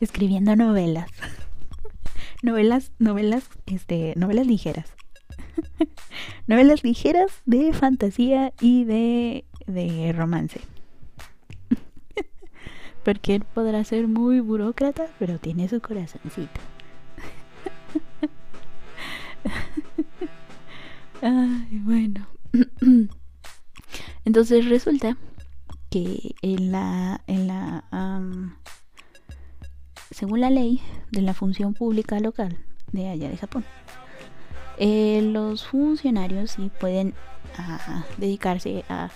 escribiendo 0.00 0.56
novelas. 0.56 1.10
novelas, 2.42 2.92
novelas, 2.98 3.48
este, 3.66 4.14
novelas 4.16 4.46
ligeras. 4.46 4.96
novelas 6.46 6.84
ligeras 6.84 7.42
de 7.44 7.72
fantasía 7.72 8.52
y 8.60 8.84
de, 8.84 9.44
de 9.66 10.12
romance. 10.12 10.60
Porque 13.04 13.34
él 13.34 13.44
podrá 13.44 13.84
ser 13.84 14.08
muy 14.08 14.40
burócrata, 14.40 15.06
pero 15.18 15.38
tiene 15.38 15.68
su 15.68 15.80
corazoncito. 15.80 16.60
Ay, 21.22 21.80
bueno. 21.84 22.26
Entonces 24.24 24.68
resulta 24.68 25.16
que 25.90 26.34
en 26.42 26.72
la, 26.72 27.20
en 27.26 27.46
la 27.48 27.84
según 30.10 30.40
la 30.40 30.50
ley 30.50 30.80
de 31.10 31.22
la 31.22 31.34
función 31.34 31.74
pública 31.74 32.20
local 32.20 32.58
de 32.92 33.08
allá 33.08 33.28
de 33.28 33.36
Japón, 33.36 33.64
eh, 34.78 35.20
los 35.22 35.66
funcionarios 35.66 36.52
sí 36.52 36.70
pueden 36.80 37.14
ah, 37.56 38.04
dedicarse 38.18 38.84
a 38.88 39.10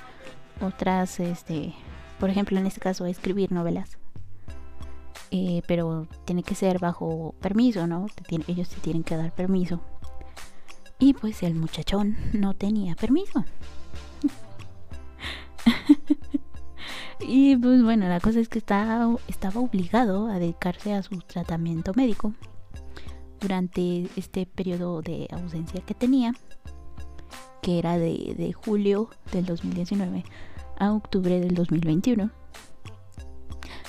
otras, 0.61 1.21
este, 1.21 1.75
por 2.19 2.31
ejemplo, 2.31 2.59
en 2.59 2.67
este 2.67 2.81
caso, 2.81 3.07
escribir 3.07 3.53
novelas. 3.53 3.99
Eh, 5.31 5.63
pero 5.67 6.07
tiene 6.25 6.43
que 6.43 6.55
ser 6.55 6.79
bajo 6.79 7.35
permiso, 7.41 7.87
¿no? 7.87 8.07
ellos 8.47 8.69
se 8.69 8.81
tienen 8.81 9.03
que 9.03 9.17
dar 9.17 9.33
permiso. 9.35 9.81
Y 10.99 11.15
pues 11.15 11.43
el 11.43 11.55
muchachón 11.55 12.17
no 12.33 12.55
tenía 12.55 12.95
permiso. 12.95 13.45
y 17.21 17.57
pues 17.57 17.83
bueno, 17.83 18.09
la 18.09 18.21
cosa 18.21 18.41
es 18.41 18.49
que 18.49 18.59
estaba, 18.59 19.15
estaba 19.29 19.61
obligado 19.61 20.29
a 20.29 20.39
dedicarse 20.39 20.95
a 20.95 21.03
su 21.03 21.19
tratamiento 21.19 21.93
médico 21.95 22.33
durante 23.41 24.09
este 24.17 24.47
periodo 24.47 25.03
de 25.03 25.29
ausencia 25.31 25.81
que 25.83 25.95
tenía, 25.95 26.33
que 27.66 27.80
era 27.80 27.99
de, 27.99 28.54
julio 28.54 29.11
del 29.32 29.44
2019 29.44 30.23
a 30.78 30.92
octubre 30.92 31.40
del 31.40 31.56
2021. 31.56 32.30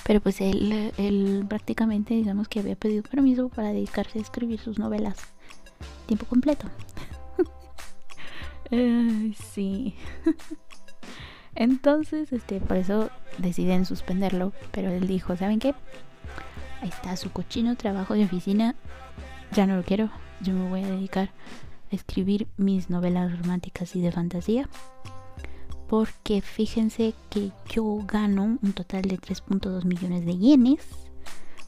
Pero 0.03 0.19
pues 0.19 0.41
él, 0.41 0.91
él 0.98 1.46
prácticamente 1.48 2.15
digamos 2.15 2.48
que 2.48 2.59
había 2.59 2.75
pedido 2.75 3.03
permiso 3.03 3.50
para 3.50 3.68
dedicarse 3.68 4.18
a 4.18 4.24
escribir 4.24 4.59
sus 4.59 4.79
novelas 4.79 5.18
tiempo 6.07 6.25
completo. 6.25 6.68
Sí. 9.53 9.96
Entonces, 11.55 12.33
este, 12.33 12.59
por 12.59 12.75
eso 12.75 13.09
deciden 13.37 13.85
suspenderlo. 13.85 14.51
Pero 14.72 14.90
él 14.90 15.07
dijo, 15.07 15.37
¿saben 15.37 15.59
qué? 15.59 15.74
Ahí 16.81 16.90
está 16.90 17.16
su 17.16 17.31
cochino 17.31 17.77
trabajo 17.77 18.13
de 18.16 18.25
oficina. 18.25 18.75
Ya 19.53 19.68
no 19.68 19.77
lo 19.77 19.83
quiero. 19.83 20.09
Yo 20.42 20.53
me 20.53 20.68
voy 20.70 20.83
a 20.83 20.87
dedicar 20.87 21.29
escribir 21.92 22.48
mis 22.58 22.90
novelas 22.90 23.38
románticas 23.38 23.96
y 23.96 24.02
de 24.02 24.12
fantasía. 24.12 24.70
Porque 25.88 26.42
fíjense 26.42 27.14
que 27.30 27.52
yo 27.70 28.00
gano 28.06 28.58
un 28.62 28.74
total 28.74 29.04
de 29.04 29.18
3.2 29.18 29.86
millones 29.86 30.26
de 30.26 30.38
yenes. 30.38 30.86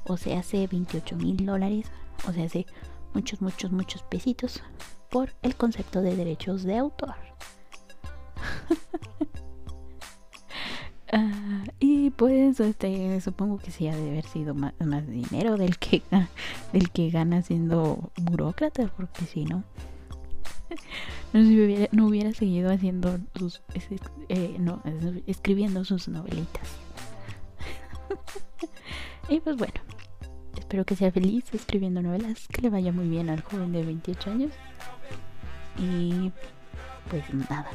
O 0.06 0.18
sea, 0.18 0.40
hace 0.40 0.68
28 0.68 1.16
mil 1.16 1.46
dólares. 1.46 1.88
O 2.28 2.34
sea, 2.34 2.46
hace 2.46 2.66
muchos, 3.14 3.42
muchos, 3.42 3.72
muchos 3.72 4.04
pesitos. 4.04 4.62
Por 5.10 5.34
el 5.42 5.56
concepto 5.56 6.02
de 6.02 6.16
derechos 6.16 6.64
de 6.64 6.78
autor. 6.78 7.16
Ah, 11.12 11.64
y 11.80 12.12
pues 12.12 12.60
este 12.60 13.20
supongo 13.22 13.58
que 13.58 13.72
sí 13.72 13.88
ha 13.88 13.96
de 13.96 14.12
haber 14.12 14.26
sido 14.26 14.54
más, 14.54 14.74
dinero 15.08 15.58
del 15.58 15.80
que 15.80 16.04
del 16.72 16.92
que 16.92 17.10
gana 17.10 17.42
siendo 17.42 18.12
burócrata 18.16 18.92
porque 18.96 19.26
si 19.26 19.44
no 19.44 19.64
no, 21.92 22.08
hubiera, 22.08 22.34
seguido 22.34 22.72
haciendo 22.72 23.20
sus 23.36 23.62
eh, 24.30 24.56
no, 24.60 24.82
escribiendo 25.28 25.84
sus 25.86 26.08
novelitas. 26.08 26.68
Y 29.30 29.40
pues 29.42 29.58
bueno 29.58 29.80
espero 30.70 30.86
que 30.86 30.96
sea 30.96 31.12
feliz 31.12 31.52
escribiendo 31.52 32.04
novelas 32.04 32.48
que 32.48 32.62
le 32.62 32.70
vaya 32.70 32.92
muy 32.92 33.10
bien 33.10 33.32
al 33.32 33.42
joven 33.42 33.72
de 33.72 33.84
28 33.84 34.30
años. 34.30 34.52
Y 35.80 36.32
pues 37.10 37.34
nada 37.34 37.68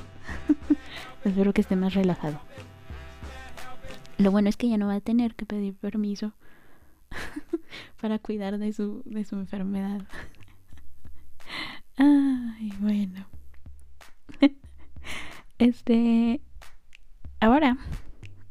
espero 1.25 1.53
que 1.53 1.63
esté 1.63 1.75
más 1.75 1.95
relajado. 1.95 2.39
Lo 4.17 4.31
bueno 4.31 4.49
es 4.49 4.57
que 4.57 4.69
ya 4.69 4.77
no 4.77 4.87
va 4.87 4.95
a 4.95 5.01
tener 5.01 5.35
que 5.35 5.45
pedir 5.45 5.75
permiso 5.75 6.35
para 8.01 8.21
cuidar 8.21 8.59
de 8.59 8.73
su, 8.73 9.03
de 9.05 9.25
su 9.25 9.35
enfermedad. 9.35 10.03
Ay, 11.97 12.73
bueno. 12.81 13.27
Este. 15.59 16.41
Ahora, 17.41 17.77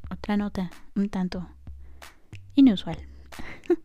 otra 0.10 0.38
nota 0.38 0.70
un 0.96 1.10
tanto 1.10 1.48
inusual. 2.56 2.98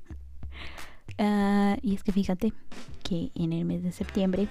Ah, 1.21 1.77
y 1.83 1.97
es 1.97 2.05
que 2.05 2.13
fíjate 2.13 2.53
que 3.03 3.33
en 3.35 3.53
el 3.53 3.65
mes 3.65 3.83
de 3.83 3.91
septiembre 3.91 4.47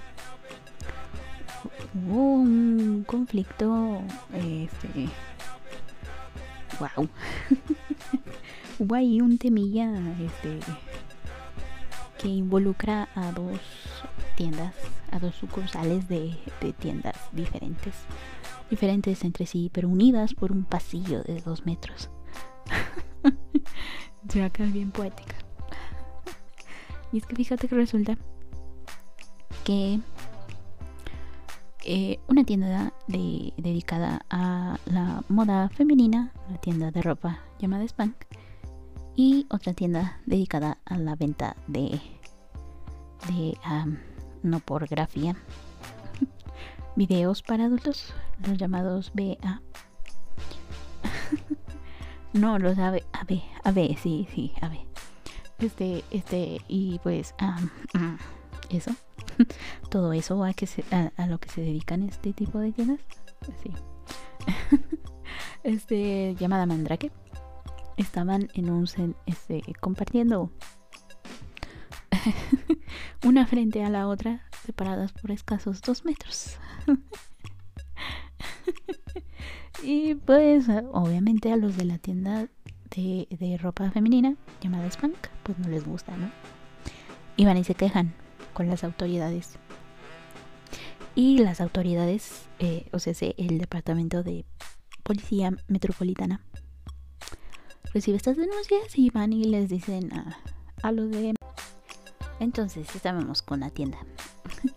hubo 1.94 2.24
un 2.34 3.06
conflicto 3.08 4.02
este, 4.34 5.08
wow. 6.78 7.08
Hubo 8.80 8.96
ahí 8.96 9.22
un 9.22 9.38
temilla 9.38 9.90
este, 10.20 10.60
que 12.20 12.28
involucra 12.28 13.08
a 13.16 13.32
dos 13.32 13.60
tiendas, 14.36 14.76
a 15.12 15.20
dos 15.20 15.36
sucursales 15.36 16.08
de, 16.08 16.38
tiendas 16.80 17.16
diferentes. 17.32 17.94
Diferentes 18.70 19.24
entre 19.24 19.46
sí, 19.46 19.70
pero 19.74 19.90
unidas 19.90 20.34
por 20.34 20.52
un 20.52 20.66
pasillo 20.66 21.24
de 21.24 21.42
dos 21.42 21.66
metros. 21.66 22.10
Se 24.30 24.44
acá 24.44 24.64
bien 24.66 24.92
poética. 24.92 25.36
Y 27.12 27.20
es 27.20 27.26
que 27.26 27.36
fíjate 27.36 27.68
que 27.68 27.76
resulta 27.76 28.18
que 29.64 30.00
eh, 31.86 32.20
una 32.28 32.44
tienda 32.44 32.94
dedicada 33.08 34.26
a 34.30 34.78
la 34.86 35.24
moda 35.30 35.70
femenina, 35.70 36.34
una 36.50 36.58
tienda 36.58 36.92
de 36.92 37.02
ropa 37.02 37.40
llamada 37.60 37.88
Spank, 37.88 38.16
y 39.16 39.48
otra 39.50 39.74
tienda 39.74 40.20
dedicada 40.26 40.78
a 40.86 40.98
la 40.98 41.16
venta 41.16 41.56
de, 41.68 42.00
de 43.28 43.58
no 44.44 44.60
pornografía, 44.60 45.36
videos 46.96 47.42
para 47.42 47.66
adultos, 47.66 48.14
los 48.46 48.58
llamados 48.58 49.12
BA. 49.14 49.62
no, 52.34 52.60
los 52.60 52.78
AB, 52.78 53.04
AB, 53.14 53.42
AB, 53.64 53.98
sí, 53.98 54.28
sí, 54.34 54.54
AB. 54.62 54.78
Este, 55.60 56.04
este, 56.12 56.62
y 56.68 57.00
pues, 57.00 57.34
eso. 58.70 58.92
todo 59.90 60.14
eso 60.14 60.44
a, 60.44 60.54
que 60.54 60.68
a, 60.92 61.28
lo 61.28 61.40
que 61.40 61.50
se 61.50 61.62
dedican 61.62 62.04
este 62.04 62.34
tipo 62.34 62.60
de 62.60 62.72
tiendas. 62.72 63.00
Sí. 63.64 63.72
este, 65.64 66.36
llamada 66.36 66.66
Mandrake. 66.66 67.12
Estaban 67.98 68.50
en 68.54 68.70
un 68.70 68.88
este, 69.26 69.64
compartiendo 69.80 70.52
una 73.24 73.46
frente 73.46 73.84
a 73.84 73.90
la 73.90 74.08
otra, 74.08 74.42
separadas 74.66 75.14
por 75.14 75.32
escasos 75.32 75.82
dos 75.82 76.06
metros. 76.06 76.58
y 79.84 80.16
pues, 80.16 80.68
obviamente, 80.92 81.52
a 81.52 81.58
los 81.58 81.78
de 81.78 81.86
la 81.86 81.98
tienda 81.98 82.48
de, 82.96 83.28
de 83.30 83.58
ropa 83.58 83.92
femenina 83.92 84.36
llamada 84.62 84.90
Spank, 84.90 85.16
pues 85.44 85.58
no 85.60 85.70
les 85.70 85.86
gusta, 85.86 86.16
¿no? 86.18 86.32
Y 87.36 87.46
van 87.46 87.58
y 87.58 87.64
se 87.64 87.76
quejan 87.76 88.14
con 88.54 88.68
las 88.68 88.84
autoridades. 88.84 89.60
Y 91.14 91.40
las 91.40 91.62
autoridades, 91.62 92.48
eh, 92.60 92.88
o 92.92 93.00
sea, 93.00 93.14
el 93.38 93.58
departamento 93.58 94.24
de 94.24 94.46
policía 95.04 95.52
metropolitana, 95.68 96.42
recibe 97.94 98.18
estas 98.18 98.38
denuncias 98.38 98.98
y 98.98 99.10
van 99.10 99.34
y 99.34 99.46
les 99.46 99.70
dicen 99.70 100.14
a, 100.14 100.38
a 100.84 100.92
los 100.92 101.10
de... 101.10 101.37
Entonces 102.40 102.94
estábamos 102.96 103.42
con 103.42 103.62
la 103.62 103.70
tienda. 103.70 103.98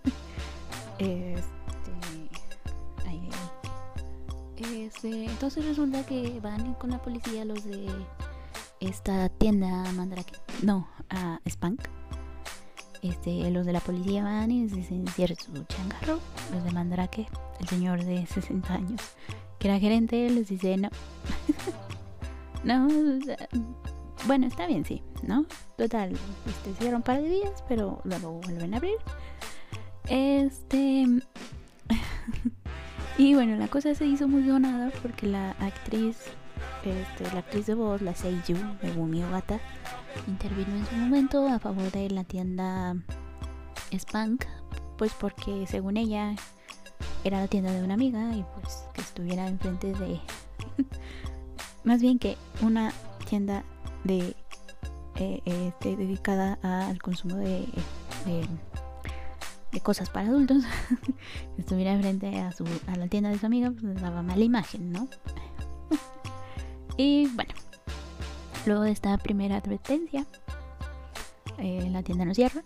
este, 0.98 1.92
ahí, 3.06 3.28
ahí. 4.56 4.84
Este, 4.84 5.24
entonces 5.26 5.64
resulta 5.64 6.04
que 6.04 6.40
van 6.40 6.74
con 6.74 6.90
la 6.90 7.02
policía 7.02 7.44
los 7.44 7.64
de 7.64 7.88
esta 8.80 9.28
tienda 9.28 9.90
Mandrake. 9.92 10.32
No, 10.62 10.88
a 11.10 11.40
Spank. 11.46 11.82
Este, 13.02 13.50
los 13.50 13.64
de 13.64 13.72
la 13.72 13.80
policía 13.80 14.22
van 14.22 14.50
y 14.50 14.62
les 14.62 14.72
dicen 14.72 15.06
cierre 15.08 15.34
su 15.34 15.52
changarro. 15.64 16.18
Los 16.52 16.64
de 16.64 16.70
Mandrake, 16.72 17.28
el 17.60 17.68
señor 17.68 18.04
de 18.04 18.26
60 18.34 18.74
años, 18.74 19.00
que 19.58 19.68
era 19.68 19.78
gerente, 19.78 20.28
les 20.30 20.48
dice 20.48 20.76
no. 20.76 20.90
no, 22.64 22.88
bueno, 24.26 24.46
está 24.46 24.66
bien, 24.66 24.84
sí, 24.84 25.02
¿no? 25.22 25.46
Total, 25.76 26.12
este, 26.46 26.74
cierran 26.74 26.96
un 26.96 27.02
par 27.02 27.22
de 27.22 27.28
días, 27.28 27.64
pero 27.68 28.00
luego 28.04 28.40
vuelven 28.40 28.74
a 28.74 28.76
abrir. 28.76 28.96
Este. 30.08 31.06
y 33.18 33.34
bueno, 33.34 33.56
la 33.56 33.68
cosa 33.68 33.94
se 33.94 34.06
hizo 34.06 34.28
muy 34.28 34.42
donada 34.42 34.90
porque 35.02 35.26
la 35.26 35.52
actriz, 35.52 36.18
este, 36.84 37.32
la 37.32 37.40
actriz 37.40 37.66
de 37.66 37.74
voz, 37.74 38.02
la 38.02 38.14
Seiyu, 38.14 38.56
Megumi 38.82 39.22
Ogata, 39.24 39.60
intervino 40.26 40.74
en 40.76 40.86
su 40.86 40.94
momento 40.96 41.46
a 41.48 41.58
favor 41.58 41.90
de 41.90 42.10
la 42.10 42.24
tienda 42.24 42.96
Spank, 43.92 44.44
pues 44.98 45.12
porque 45.14 45.66
según 45.66 45.96
ella 45.96 46.34
era 47.24 47.40
la 47.40 47.48
tienda 47.48 47.72
de 47.72 47.82
una 47.82 47.94
amiga 47.94 48.34
y 48.34 48.44
pues 48.60 48.84
que 48.94 49.00
estuviera 49.00 49.46
enfrente 49.46 49.92
de. 49.94 50.20
más 51.84 52.00
bien 52.00 52.18
que 52.18 52.36
una 52.62 52.92
tienda 53.28 53.64
de 54.04 54.36
eh, 55.16 55.40
este, 55.44 55.96
dedicada 55.96 56.58
al 56.62 57.00
consumo 57.02 57.36
de, 57.36 57.66
de, 58.26 59.80
cosas 59.82 60.10
para 60.10 60.28
adultos. 60.28 60.64
Estuviera 61.58 61.98
frente 61.98 62.38
a, 62.40 62.52
su, 62.52 62.64
a 62.86 62.96
la 62.96 63.06
tienda 63.08 63.30
de 63.30 63.38
su 63.38 63.46
amiga 63.46 63.70
pues 63.70 64.00
daba 64.00 64.22
mala 64.22 64.44
imagen 64.44 64.92
no 64.92 65.08
y 66.96 67.28
bueno 67.28 67.52
luego 68.66 68.82
de 68.82 68.90
esta 68.90 69.16
primera 69.16 69.56
advertencia 69.56 70.26
eh, 71.58 71.88
la 71.90 72.02
tienda 72.02 72.24
no 72.24 72.34
cierra 72.34 72.62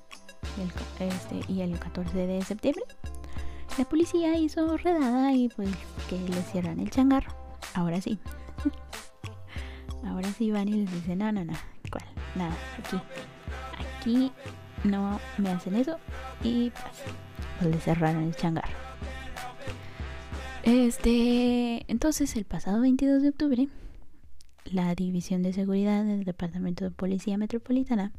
este, 0.99 1.53
y 1.53 1.61
el 1.61 1.79
14 1.79 2.27
de 2.27 2.43
septiembre 2.43 2.85
la 3.79 3.85
policía 3.85 4.37
hizo 4.39 4.77
redada 4.77 5.33
y 5.33 5.49
pues 5.49 5.69
que 6.09 6.17
le 6.17 6.43
cierran 6.43 6.79
el 6.79 6.91
changarro. 6.91 7.35
Ahora 7.75 8.01
sí 8.01 8.19
Ahora 10.07 10.31
sí 10.33 10.51
van 10.51 10.69
y 10.69 10.85
les 10.85 10.93
dicen, 10.93 11.19
no, 11.19 11.33
no, 11.33 11.45
no, 11.45 11.55
¿cuál? 11.91 12.05
Nada, 12.35 12.55
aquí. 12.79 13.01
Aquí 13.79 14.33
no 14.85 15.19
me 15.39 15.51
hacen 15.51 15.75
eso. 15.75 15.99
Y 16.43 16.71
pues, 16.71 16.85
pues 17.59 17.71
le 17.75 17.81
cerraron 17.81 18.25
el 18.25 18.37
changar. 18.37 18.69
Este, 20.63 21.85
entonces 21.91 22.37
el 22.37 22.45
pasado 22.45 22.81
22 22.81 23.23
de 23.23 23.29
octubre, 23.29 23.69
la 24.65 24.95
División 24.95 25.43
de 25.43 25.53
Seguridad 25.53 26.05
del 26.05 26.25
Departamento 26.25 26.85
de 26.85 26.91
Policía 26.91 27.37
Metropolitana 27.37 28.13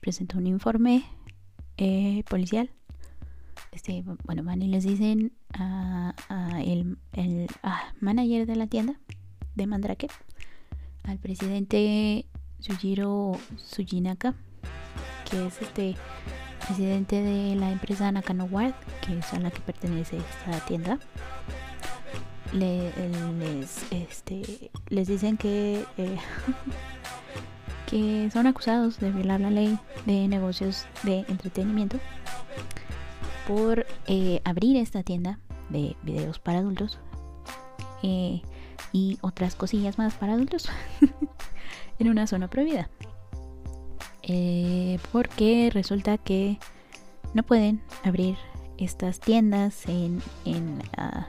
presentó 0.00 0.38
un 0.38 0.46
informe 0.46 1.04
eh, 1.76 2.22
policial. 2.28 2.70
Este, 3.72 4.04
bueno, 4.24 4.42
van 4.42 4.62
y 4.62 4.68
les 4.68 4.84
dicen 4.84 5.32
a, 5.52 6.14
el, 6.64 6.98
el 7.12 7.46
manager 8.00 8.46
de 8.46 8.56
la 8.56 8.66
tienda 8.66 9.00
de 9.54 9.66
Mandrake 9.66 10.08
al 11.04 11.18
presidente 11.18 12.26
Sujiro 12.60 13.32
Sujinaka, 13.56 14.34
que 15.30 15.46
es 15.46 15.60
este 15.62 15.96
presidente 16.66 17.22
de 17.22 17.56
la 17.56 17.70
empresa 17.70 18.10
Nakano 18.12 18.44
Ward, 18.44 18.74
que 19.04 19.18
es 19.18 19.32
a 19.32 19.40
la 19.40 19.50
que 19.50 19.60
pertenece 19.60 20.18
esta 20.18 20.64
tienda. 20.66 20.98
les, 22.52 23.86
este, 23.90 24.70
les 24.88 25.08
dicen 25.08 25.36
que, 25.36 25.84
eh, 25.96 26.18
que 27.86 28.30
son 28.32 28.46
acusados 28.46 28.98
de 29.00 29.10
violar 29.10 29.40
la 29.40 29.50
ley 29.50 29.78
de 30.06 30.28
negocios 30.28 30.86
de 31.02 31.24
entretenimiento 31.28 31.98
por 33.46 33.86
eh, 34.06 34.40
abrir 34.44 34.76
esta 34.76 35.02
tienda 35.02 35.38
de 35.70 35.96
videos 36.02 36.38
para 36.38 36.58
adultos 36.58 36.98
eh, 38.02 38.42
y 38.92 39.18
otras 39.20 39.54
cosillas 39.54 39.98
más 39.98 40.14
para 40.14 40.34
adultos 40.34 40.68
en 41.98 42.08
una 42.08 42.26
zona 42.26 42.48
prohibida. 42.48 42.90
Eh, 44.22 44.98
porque 45.12 45.70
resulta 45.72 46.18
que 46.18 46.58
no 47.34 47.42
pueden 47.42 47.82
abrir 48.04 48.36
estas 48.78 49.20
tiendas 49.20 49.86
en, 49.86 50.22
en, 50.44 50.82
ah, 50.96 51.28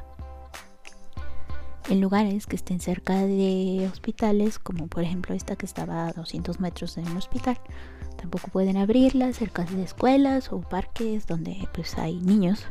en 1.89 2.01
lugares 2.01 2.47
que 2.47 2.55
estén 2.55 2.79
cerca 2.79 3.25
de 3.25 3.89
hospitales, 3.91 4.59
como 4.59 4.87
por 4.87 5.03
ejemplo 5.03 5.35
esta 5.35 5.55
que 5.55 5.65
estaba 5.65 6.07
a 6.07 6.13
200 6.13 6.59
metros 6.59 6.95
de 6.95 7.01
un 7.01 7.17
hospital. 7.17 7.59
Tampoco 8.17 8.47
pueden 8.49 8.77
abrirlas 8.77 9.37
cerca 9.37 9.63
de 9.63 9.83
escuelas 9.83 10.51
o 10.51 10.61
parques 10.61 11.27
donde 11.27 11.67
pues 11.73 11.97
hay 11.97 12.19
niños, 12.19 12.65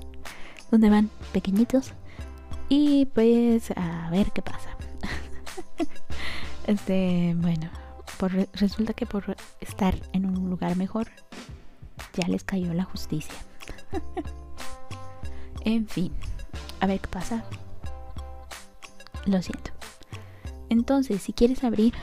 donde 0.70 0.90
van 0.90 1.10
pequeñitos 1.32 1.92
y 2.68 3.06
pues 3.06 3.70
a 3.76 4.10
ver 4.10 4.30
qué 4.32 4.42
pasa. 4.42 4.76
este, 6.66 7.34
bueno, 7.38 7.70
resulta 8.54 8.92
que 8.92 9.06
por 9.06 9.36
estar 9.60 9.94
en 10.12 10.26
un 10.26 10.50
lugar 10.50 10.76
mejor, 10.76 11.08
ya 12.14 12.28
les 12.28 12.44
cayó 12.44 12.72
la 12.74 12.84
justicia. 12.84 13.34
en 15.64 15.88
fin, 15.88 16.12
a 16.80 16.86
ver 16.86 17.00
qué 17.00 17.08
pasa. 17.08 17.44
Lo 19.26 19.40
siento. 19.42 19.70
Entonces, 20.68 21.22
si 21.22 21.32
quieres 21.32 21.64
abrir 21.64 21.94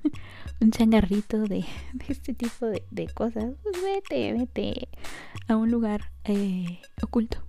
un 0.60 0.70
changarrito 0.70 1.42
de, 1.42 1.64
este 2.08 2.32
tipo 2.32 2.66
de, 2.66 3.08
cosas, 3.14 3.54
pues 3.62 3.82
vete, 3.82 4.32
vete 4.32 4.88
a 5.48 5.56
un 5.56 5.70
lugar 5.70 6.10
eh, 6.24 6.80
oculto 7.02 7.42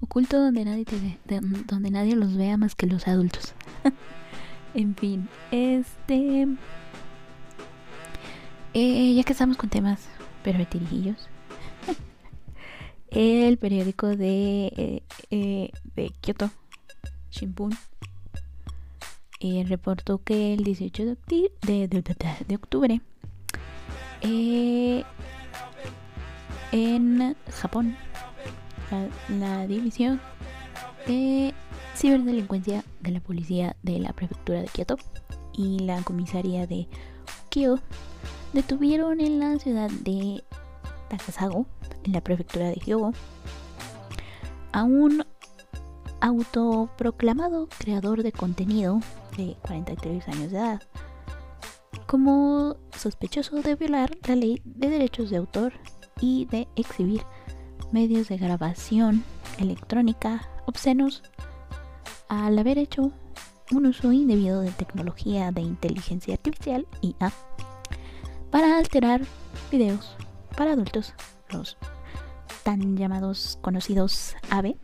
oculto 0.00 0.40
donde 0.40 0.64
nadie 0.64 0.84
te 0.84 0.96
ve, 0.96 1.18
donde 1.66 1.90
nadie 1.90 2.16
los 2.16 2.36
vea 2.36 2.56
más 2.56 2.74
que 2.74 2.86
los 2.86 3.08
adultos. 3.08 3.54
en 4.74 4.94
fin, 4.94 5.28
este 5.50 6.46
eh, 8.78 9.14
ya 9.14 9.22
que 9.22 9.32
estamos 9.32 9.56
con 9.56 9.70
temas 9.70 10.06
pervertirijillos, 10.44 11.30
el 13.10 13.56
periódico 13.56 14.08
de, 14.08 14.66
eh, 14.76 15.02
eh, 15.30 15.70
de 15.94 16.10
Kyoto, 16.20 16.50
Shimbun, 17.30 17.74
reportó 19.66 20.22
que 20.22 20.52
el 20.52 20.62
18 20.62 21.16
de, 21.26 21.50
de, 21.62 22.54
octubre 22.54 23.00
en 26.72 27.34
Japón 27.50 27.96
la, 29.28 29.66
división 29.66 30.20
de 31.06 31.54
ciberdelincuencia 31.94 32.84
de 33.00 33.10
la 33.10 33.20
policía 33.20 33.76
de 33.82 33.98
la 33.98 34.12
prefectura 34.12 34.60
de 34.60 34.68
Kyoto 34.68 34.96
y 35.52 35.78
la 35.80 36.02
comisaría 36.02 36.66
de 36.66 36.88
Kyo 37.48 37.78
detuvieron 38.52 39.20
en 39.20 39.38
la 39.38 39.58
ciudad 39.58 39.90
de 39.90 40.42
Takasago, 41.08 41.66
en 42.04 42.12
la 42.12 42.20
prefectura 42.20 42.66
de 42.68 42.80
Hyogo, 42.84 43.12
a 44.72 44.82
un 44.82 45.24
autoproclamado 46.20 47.68
creador 47.78 48.22
de 48.22 48.32
contenido 48.32 49.00
de 49.36 49.56
43 49.62 50.28
años 50.28 50.50
de 50.50 50.58
edad 50.58 50.82
como 52.06 52.76
sospechoso 52.96 53.62
de 53.62 53.74
violar 53.74 54.16
la 54.26 54.36
ley 54.36 54.62
de 54.64 54.88
derechos 54.88 55.30
de 55.30 55.38
autor 55.38 55.72
y 56.20 56.46
de 56.46 56.68
exhibir 56.76 57.22
medios 57.92 58.28
de 58.28 58.36
grabación 58.36 59.24
electrónica 59.58 60.48
obscenos 60.66 61.22
al 62.28 62.58
haber 62.58 62.78
hecho 62.78 63.12
un 63.70 63.86
uso 63.86 64.12
indebido 64.12 64.60
de 64.60 64.70
tecnología 64.70 65.50
de 65.52 65.60
inteligencia 65.60 66.34
artificial 66.34 66.86
IA 67.00 67.32
para 68.50 68.78
alterar 68.78 69.22
videos 69.70 70.16
para 70.56 70.72
adultos, 70.72 71.14
los 71.50 71.76
tan 72.62 72.96
llamados 72.96 73.58
conocidos 73.60 74.34
AVE, 74.50 74.76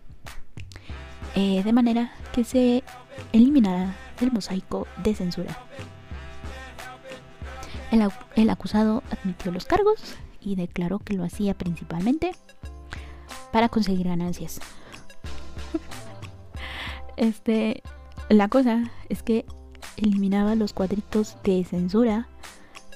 eh, 1.35 1.63
de 1.65 1.73
manera 1.73 2.13
que 2.33 2.45
se 2.45 2.85
eliminara 3.33 3.97
el 4.21 4.31
mosaico 4.31 4.87
de 5.03 5.15
censura. 5.15 5.57
el 8.37 8.51
acusado 8.51 9.03
admitió 9.11 9.53
los 9.53 9.65
cargos 9.65 10.17
y 10.41 10.57
declaró 10.57 10.99
que 10.99 11.15
lo 11.15 11.25
hacía 11.25 11.55
principalmente 11.55 12.33
para 13.53 13.69
conseguir 13.69 14.09
ganancias. 14.09 14.61
este, 17.17 17.83
la 18.29 18.49
cosa 18.49 18.91
es 19.09 19.23
que 19.23 19.45
eliminaba 19.97 20.55
los 20.55 20.73
cuadritos 20.73 21.37
de 21.45 21.65
censura 21.65 22.29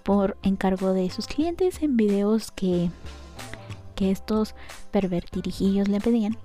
por 0.02 0.36
encargo 0.42 0.92
de 0.92 1.10
sus 1.10 1.26
clientes 1.26 1.82
en 1.82 1.96
videos 1.96 2.50
que, 2.52 2.90
que 3.94 4.10
estos 4.10 4.54
pervertirijillos 4.90 5.88
le 5.88 6.00
pedían. 6.00 6.38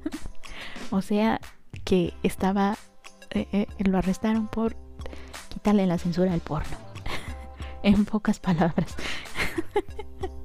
o 0.90 1.02
sea, 1.02 1.40
que 1.84 2.14
estaba, 2.22 2.76
eh, 3.30 3.46
eh, 3.52 3.66
lo 3.78 3.98
arrestaron 3.98 4.48
por 4.48 4.76
quitarle 5.48 5.86
la 5.86 5.98
censura 5.98 6.32
al 6.32 6.40
porno. 6.40 6.76
en 7.82 8.04
pocas 8.04 8.40
palabras. 8.40 8.94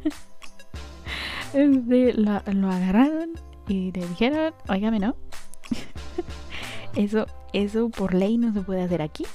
Lo, 1.54 2.42
lo 2.52 2.72
agarraron 2.72 3.32
y 3.68 3.92
le 3.92 4.08
dijeron, 4.08 4.54
óigame, 4.68 5.00
¿no? 5.00 5.16
eso, 6.96 7.28
eso 7.54 7.90
por 7.90 8.14
ley 8.14 8.38
no 8.38 8.54
se 8.54 8.62
puede 8.62 8.82
hacer 8.82 9.02
aquí. 9.02 9.26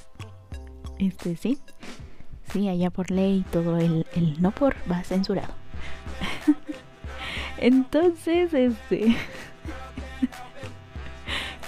Este, 0.99 1.37
sí. 1.37 1.59
Sí, 2.53 2.69
allá 2.69 2.91
por 2.91 3.11
ley 3.11 3.45
todo 3.53 3.79
el, 3.79 4.07
el 4.15 4.41
no 4.41 4.51
por 4.51 4.75
va 4.91 5.03
censurado. 5.05 5.55
Entonces, 7.59 8.55
este. 8.55 9.09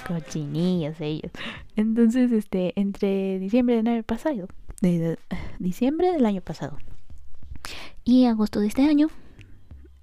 Cochinillos 0.06 1.00
ellos. 1.00 1.30
Entonces, 1.76 2.32
este, 2.32 2.72
entre 2.76 3.38
diciembre 3.38 3.76
del 3.76 3.86
año 3.86 4.02
pasado, 4.02 4.48
diciembre 5.58 6.12
del 6.12 6.26
año 6.26 6.40
pasado 6.40 6.78
y 8.04 8.26
agosto 8.26 8.60
de 8.60 8.66
este 8.66 8.82
año, 8.82 9.08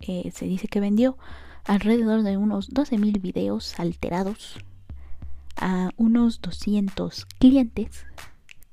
eh, 0.02 0.32
se 0.34 0.46
dice 0.46 0.68
que 0.68 0.80
vendió 0.80 1.18
alrededor 1.66 2.24
de 2.24 2.38
unos 2.38 2.72
12.000 2.72 3.22
videos 3.22 3.80
alterados 3.80 4.58
a 5.58 5.90
unos 5.98 6.42
200 6.42 7.26
clientes, 7.40 8.06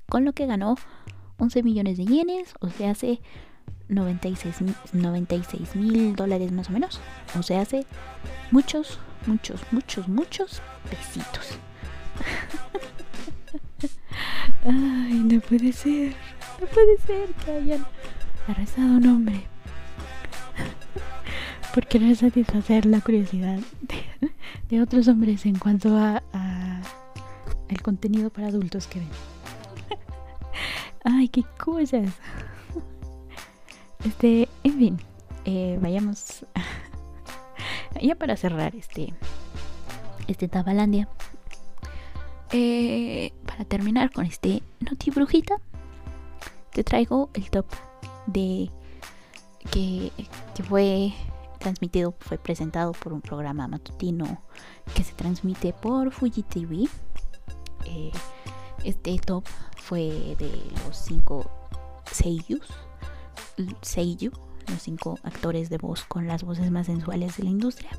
con 0.07 0.23
lo 0.23 0.33
que 0.33 0.45
ganó 0.45 0.75
11 1.37 1.63
millones 1.63 1.97
de 1.97 2.05
yenes, 2.05 2.53
o 2.59 2.69
sea, 2.69 2.91
hace 2.91 3.21
96 3.89 5.75
mil 5.75 6.15
dólares 6.15 6.51
más 6.51 6.69
o 6.69 6.73
menos, 6.73 6.99
o 7.37 7.43
sea, 7.43 7.61
hace 7.61 7.85
muchos, 8.51 8.99
muchos, 9.25 9.61
muchos, 9.71 10.07
muchos 10.07 10.61
besitos. 10.89 11.57
Ay, 14.63 15.13
no 15.13 15.39
puede 15.41 15.71
ser, 15.73 16.15
no 16.59 16.67
puede 16.67 16.97
ser 16.99 17.29
que 17.43 17.51
hayan 17.51 17.85
arrestado 18.47 18.87
a 18.87 18.97
un 18.97 19.07
hombre 19.07 19.54
por 21.75 21.87
querer 21.87 22.15
satisfacer 22.15 22.85
la 22.85 23.01
curiosidad 23.01 23.59
de, 24.69 24.81
otros 24.81 25.09
hombres 25.09 25.45
en 25.45 25.59
cuanto 25.59 25.89
a, 25.97 26.23
el 27.67 27.81
contenido 27.81 28.29
para 28.29 28.47
adultos 28.47 28.87
que 28.87 28.99
ven. 28.99 29.09
Ay, 31.03 31.27
qué 31.27 31.43
cosas. 31.59 32.13
Este, 34.05 34.47
en 34.63 34.77
fin, 34.77 34.97
eh, 35.43 35.77
vayamos 35.81 36.45
ya 38.01 38.15
para 38.15 38.37
cerrar 38.37 38.73
este 38.73 39.13
este 40.29 40.47
Tabalandia. 40.47 41.09
Eh, 42.53 43.33
para 43.45 43.65
terminar 43.65 44.13
con 44.13 44.25
este 44.25 44.63
Noti 44.79 45.11
Brujita, 45.11 45.55
te 46.71 46.85
traigo 46.85 47.29
el 47.33 47.49
top 47.49 47.65
de 48.27 48.69
que, 49.71 50.13
que 50.55 50.63
fue 50.63 51.11
transmitido, 51.65 52.13
fue 52.19 52.37
presentado 52.37 52.91
por 52.91 53.11
un 53.11 53.21
programa 53.21 53.67
matutino 53.67 54.43
que 54.93 55.03
se 55.03 55.13
transmite 55.13 55.73
por 55.73 56.11
Fuji 56.11 56.43
TV. 56.43 56.87
Eh, 57.85 58.11
este 58.83 59.17
top 59.17 59.43
fue 59.75 60.35
de 60.37 60.51
los 60.85 60.95
cinco 60.95 61.49
seiyus, 62.11 62.67
seiyu, 63.81 64.31
los 64.67 64.79
cinco 64.79 65.17
actores 65.23 65.71
de 65.71 65.79
voz 65.79 66.03
con 66.03 66.27
las 66.27 66.43
voces 66.43 66.69
más 66.69 66.85
sensuales 66.85 67.35
de 67.37 67.45
la 67.45 67.49
industria. 67.49 67.89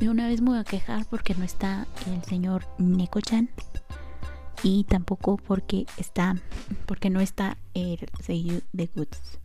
De 0.00 0.08
una 0.08 0.26
vez 0.26 0.40
me 0.40 0.50
voy 0.50 0.58
a 0.58 0.64
quejar 0.64 1.06
porque 1.06 1.36
no 1.36 1.44
está 1.44 1.86
el 2.08 2.24
señor 2.24 2.66
Neko-chan 2.78 3.50
y 4.64 4.82
tampoco 4.82 5.36
porque 5.36 5.86
está 5.96 6.34
porque 6.86 7.08
no 7.08 7.20
está 7.20 7.56
el 7.74 8.00
seiyu 8.20 8.62
de 8.72 8.90
Guts, 8.92 9.38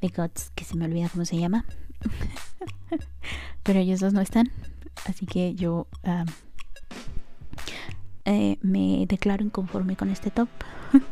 de 0.00 0.08
Guts 0.08 0.52
que 0.54 0.62
se 0.62 0.76
me 0.76 0.84
olvida 0.84 1.08
cómo 1.08 1.24
se 1.24 1.36
llama. 1.36 1.64
Pero 3.62 3.80
ellos 3.80 4.00
dos 4.00 4.12
no 4.12 4.20
están. 4.20 4.50
Así 5.06 5.26
que 5.26 5.54
yo 5.54 5.86
eh, 8.24 8.58
me 8.62 9.06
declaro 9.06 9.44
inconforme 9.44 9.96
con 9.96 10.10
este 10.10 10.30
top. 10.30 10.48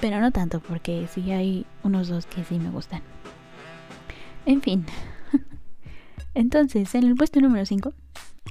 Pero 0.00 0.20
no 0.20 0.30
tanto, 0.30 0.60
porque 0.60 1.08
sí 1.12 1.30
hay 1.30 1.66
unos 1.82 2.08
dos 2.08 2.26
que 2.26 2.44
sí 2.44 2.58
me 2.58 2.70
gustan. 2.70 3.02
En 4.46 4.62
fin. 4.62 4.86
Entonces, 6.34 6.94
en 6.94 7.04
el 7.04 7.14
puesto 7.14 7.40
número 7.40 7.66
5 7.66 7.92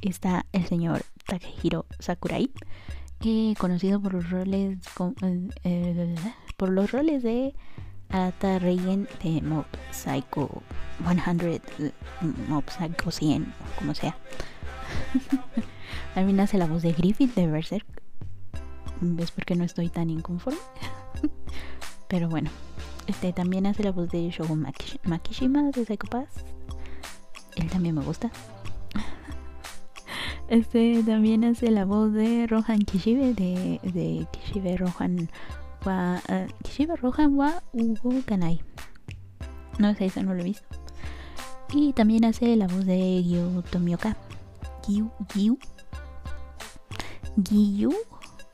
está 0.02 0.46
el 0.54 0.66
señor 0.66 1.02
Takehiro 1.26 1.86
Sakurai, 2.00 2.52
eh, 3.26 3.54
conocido 3.58 4.02
por 4.02 4.14
los 4.14 4.30
roles 4.30 4.78
eh, 5.64 6.16
por 6.58 6.70
los 6.70 6.92
roles 6.92 7.24
de 7.24 7.54
Ata 8.10 8.60
Reigen 8.60 9.08
de 9.24 9.42
Mob 9.42 9.66
Psycho 9.92 10.64
100, 11.06 11.94
Mob 12.48 12.64
Psycho 12.70 13.12
100, 13.12 13.54
como 13.78 13.94
sea. 13.94 14.18
También 16.16 16.40
hace 16.40 16.58
la 16.58 16.66
voz 16.66 16.82
de 16.82 16.94
Griffith 16.94 17.36
de 17.36 17.48
Berserk. 17.48 17.86
¿Ves 19.02 19.32
por 19.32 19.46
qué 19.46 19.56
no 19.56 19.64
estoy 19.64 19.90
tan 19.90 20.10
inconforme? 20.10 20.60
Pero 22.08 22.28
bueno, 22.28 22.50
este 23.08 23.32
también 23.34 23.66
hace 23.66 23.84
la 23.84 23.92
voz 23.92 24.10
de 24.10 24.30
Shogun 24.30 24.66
Makishima 25.04 25.64
de 25.72 25.86
Psycho 25.86 26.08
Pass. 26.08 26.44
Él 27.56 27.70
también 27.70 27.96
me 27.96 28.02
gusta. 28.02 28.32
Este 30.48 31.04
también 31.04 31.44
hace 31.44 31.70
la 31.70 31.86
voz 31.86 32.12
de 32.12 32.48
Rohan 32.48 32.80
Kishibe 32.80 33.36
de, 33.36 33.80
de 33.84 34.26
Kishibe 34.32 34.78
Rohan 34.78 35.30
wa 35.86 36.22
Kishiba 36.64 36.96
Rohan 36.96 37.36
wa 37.36 37.62
Ugo 37.74 38.22
Kanai. 38.26 38.62
No 39.78 39.94
sé, 39.96 40.06
eso 40.06 40.22
no 40.24 40.34
lo 40.34 40.42
he 40.42 40.46
visto. 40.46 40.68
Y 41.72 41.94
también 41.94 42.26
hace 42.26 42.56
la 42.56 42.68
voz 42.68 42.86
de 42.86 43.24
Gyu 43.24 43.62
Tomioka. 43.72 44.18
Gyu, 44.88 45.12
Gyu. 45.34 45.58
Gyu 47.38 47.94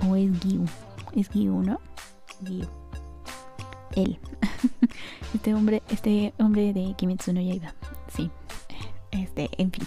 o 0.07 0.15
es 0.15 0.31
Gyu. 0.39 0.65
Es 1.15 1.29
Gyu, 1.29 1.63
¿no? 1.63 1.79
Gyu. 2.41 2.67
Él. 3.95 4.19
Este 5.33 5.53
hombre, 5.53 5.83
este 5.89 6.33
hombre 6.39 6.71
de 6.71 6.93
Kimetsu 6.95 7.33
no 7.33 7.41
Yaiba. 7.41 7.73
Sí. 8.07 8.31
Este, 9.11 9.49
en 9.57 9.71
fin. 9.71 9.85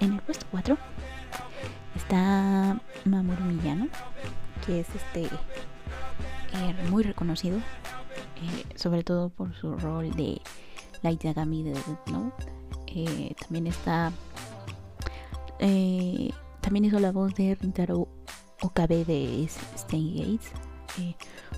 En 0.00 0.14
el 0.14 0.20
puesto 0.20 0.46
4 0.50 0.78
está 1.94 2.80
Mamoru 3.04 3.44
Miyano 3.44 3.88
que 4.66 4.80
es 4.80 4.88
este 4.94 5.24
eh, 5.24 6.74
muy 6.90 7.04
reconocido, 7.04 7.58
eh, 7.58 8.64
sobre 8.74 9.04
todo 9.04 9.30
por 9.30 9.54
su 9.54 9.76
rol 9.76 10.10
de 10.16 10.40
Light 11.02 11.22
Yagami 11.22 11.62
de 11.62 11.72
Death 11.72 12.08
Note. 12.08 12.46
Eh, 12.88 13.34
también 13.40 13.68
está, 13.68 14.12
también 16.60 16.84
hizo 16.84 16.98
la 16.98 17.12
voz 17.12 17.34
de 17.34 17.54
Rintaro 17.54 18.08
Okabe 18.62 19.04
de 19.04 19.44
Stay 19.44 20.38
Gates, 20.38 20.50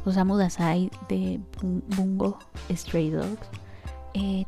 Osamu 0.05 0.37
Dazai 0.37 0.91
de 1.09 1.41
Bungo 1.97 2.39
Stray 2.71 3.11
Dogs, 3.11 3.49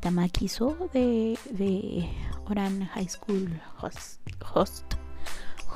Tamaki 0.00 0.48
So 0.48 0.76
de, 0.92 1.38
de 1.52 2.10
Oran 2.48 2.84
High 2.86 3.08
School 3.08 3.60
Host, 3.80 4.20
Host, 4.52 4.94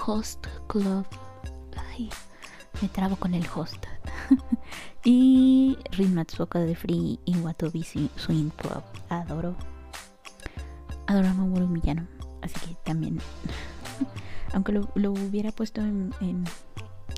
Host 0.06 0.46
Club. 0.66 1.06
Ay, 1.76 2.10
me 2.82 2.88
trabo 2.88 3.16
con 3.16 3.34
el 3.34 3.46
host. 3.54 3.86
y 5.04 5.76
Rin 5.92 6.14
Matsuoka 6.14 6.60
de 6.60 6.74
Free 6.74 7.18
y 7.24 7.36
Watobi 7.36 7.84
Swing 7.84 8.50
Pop. 8.50 8.84
Adoro. 9.08 9.54
Adoro 11.06 11.28
a 11.28 11.34
Mamoru 11.34 11.66
Miyano. 11.66 12.06
Así 12.42 12.54
que 12.60 12.74
también. 12.84 13.20
Aunque 14.52 14.72
lo, 14.72 14.88
lo, 14.94 15.12
hubiera 15.12 15.50
puesto 15.52 15.80
en. 15.80 16.14
en, 16.20 16.44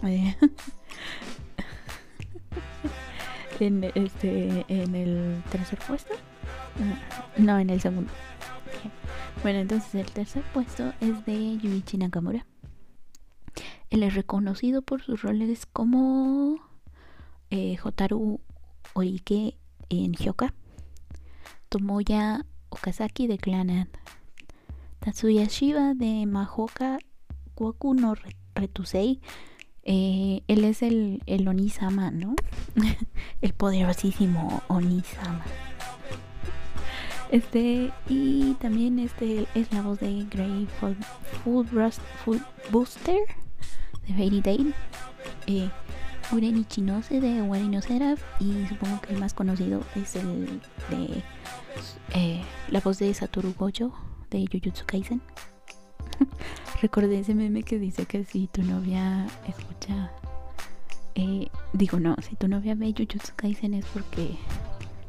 eh, 0.03 0.37
en, 3.61 3.85
este, 3.95 4.65
en 4.69 4.95
el 4.95 5.43
tercer 5.51 5.79
puesto. 5.87 6.15
No, 7.37 7.59
en 7.59 7.71
el 7.71 7.81
segundo. 7.81 8.13
Bueno, 9.43 9.61
entonces 9.61 9.95
el 9.95 10.11
tercer 10.11 10.43
puesto 10.53 10.93
es 11.01 11.25
de 11.25 11.57
Yuichi 11.59 11.99
Nakamura. 11.99 12.45
Él 13.91 14.03
es 14.03 14.15
reconocido 14.15 14.83
por 14.83 15.03
sus 15.03 15.23
roles 15.23 15.67
como 15.67 16.57
eh, 17.51 17.77
Hotaru 17.83 18.41
Orike 18.95 19.57
en 19.89 20.13
Hyoka, 20.15 20.55
Tomoya 21.69 22.45
Okazaki 22.71 23.27
de 23.27 23.39
Clannad, 23.39 23.87
Tatsuya 25.01 25.45
Shiba 25.45 25.95
de 25.95 26.27
Mahoka 26.27 26.99
Goku 27.55 27.95
no 27.95 28.15
Retusei. 28.55 29.21
Eh, 29.85 30.43
él 30.49 30.65
es 30.65 30.83
el, 30.83 31.23
Onisama, 31.47 32.11
¿no? 32.11 32.35
el 33.41 33.53
poderosísimo 33.55 34.63
Onisama. 34.67 35.45
Este, 37.31 37.93
y 38.09 38.55
también 38.55 38.99
este 38.99 39.47
es 39.55 39.73
la 39.73 39.83
voz 39.83 40.01
de 40.01 40.27
Grey 40.31 40.69
Food, 40.81 41.63
Booster 42.71 43.19
de 44.07 44.15
Fairy 44.15 44.41
Tail. 44.41 44.75
Eh, 45.47 45.69
Ureni 46.33 46.65
Chinose 46.65 47.21
de 47.21 47.41
Warino 47.43 47.81
Seraph 47.81 48.21
y 48.41 48.67
supongo 48.67 49.01
que 49.01 49.13
el 49.13 49.21
más 49.21 49.33
conocido 49.33 49.83
es 49.95 50.17
el 50.17 50.61
de 50.91 51.23
eh, 52.15 52.43
la 52.69 52.81
voz 52.81 52.99
de 52.99 53.13
Satoru 53.15 53.55
Gojo 53.57 53.93
de 54.31 54.45
Jujutsu 54.51 54.85
Kaisen. 54.87 55.23
Recordé 56.83 57.21
ese 57.21 57.35
meme 57.35 57.63
que 57.63 57.79
dice 57.79 58.07
que 58.07 58.25
si 58.25 58.49
tu 58.49 58.63
novia 58.63 59.27
escucha, 59.47 60.11
eh, 61.15 61.49
digo 61.73 62.01
no, 62.01 62.17
si 62.23 62.35
tu 62.35 62.49
novia 62.49 62.75
ve 62.75 62.93
Jujutsu 62.97 63.33
Kaisen 63.37 63.75
es 63.75 63.85
porque 63.87 64.37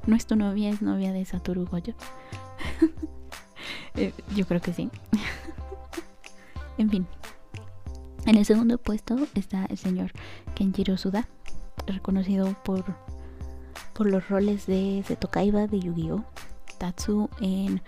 no 0.05 0.15
es 0.15 0.27
tu 0.27 0.35
novia, 0.35 0.69
es 0.69 0.81
novia 0.83 1.11
de 1.13 1.25
Satoru 1.25 1.65
Gojo. 1.65 1.93
Eh, 3.99 4.13
yo 4.35 4.45
creo 4.45 4.61
que 4.61 4.73
sí. 4.73 4.91
en 6.77 6.87
fin. 6.87 7.07
En 8.27 8.35
el 8.35 8.43
segundo 8.43 8.77
puesto 8.77 9.15
está 9.35 9.65
el 9.69 9.77
señor 9.77 10.11
Kenjiro 10.53 10.97
Suda, 10.97 11.29
reconocido 11.85 12.61
por, 12.65 12.83
por 13.93 14.11
los 14.11 14.27
roles 14.27 14.67
de 14.67 15.01
Seto 15.07 15.29
Kaiba 15.29 15.65
de 15.67 15.79
Yu-Gi-Oh! 15.79 16.25
Tatsu 16.77 17.29
en 17.39 17.81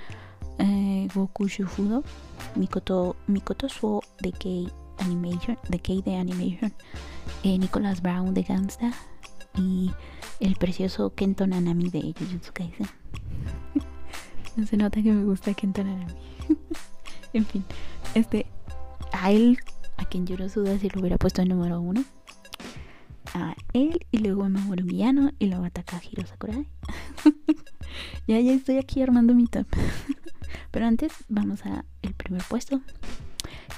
eh, 0.59 1.09
Goku 1.13 1.49
Shufudo, 1.49 2.05
Mikoto, 2.55 3.17
Mikoto 3.27 3.67
Suo 3.67 4.01
de 4.21 4.31
K 4.31 4.73
Animation, 4.99 5.59
de 5.67 5.79
K 5.79 5.93
de 6.05 6.15
Animation, 6.15 6.73
eh, 7.43 7.57
Nicholas 7.57 8.01
Brown 8.01 8.33
de 8.33 8.43
Gangsta 8.43 8.93
y 9.57 9.91
el 10.39 10.55
precioso 10.55 11.13
Kento 11.15 11.47
Nanami 11.47 11.89
de 11.89 12.13
Jujutsu 12.17 12.53
Kaisen. 12.53 12.87
se 14.69 14.77
nota 14.77 15.03
que 15.03 15.11
me 15.11 15.25
gusta 15.25 15.53
Kento 15.53 15.83
Nanami. 15.83 16.13
en 17.33 17.45
fin, 17.45 17.65
este 18.15 18.45
a 19.11 19.31
él, 19.31 19.59
a 19.99 20.05
quien 20.05 20.25
yo 20.25 20.37
no 20.37 20.47
suda 20.47 20.79
si 20.79 20.89
lo 20.89 21.01
hubiera 21.01 21.17
puesto 21.17 21.41
en 21.41 21.49
número 21.49 21.81
uno. 21.81 22.03
A 23.33 23.55
él 23.73 23.99
y 24.11 24.19
luego 24.19 24.43
a 24.43 24.49
Mamoru 24.49 24.85
Miyano 24.85 25.31
y 25.37 25.47
luego 25.47 25.65
a 25.65 25.69
Takahiro 25.69 26.25
Sakurai. 26.25 26.65
ya, 28.27 28.39
ya 28.39 28.53
estoy 28.53 28.77
aquí 28.77 29.01
armando 29.01 29.35
mi 29.35 29.45
top. 29.45 29.67
Pero 30.71 30.85
antes 30.87 31.11
vamos 31.27 31.65
a 31.65 31.85
el 32.01 32.13
primer 32.13 32.41
puesto, 32.43 32.81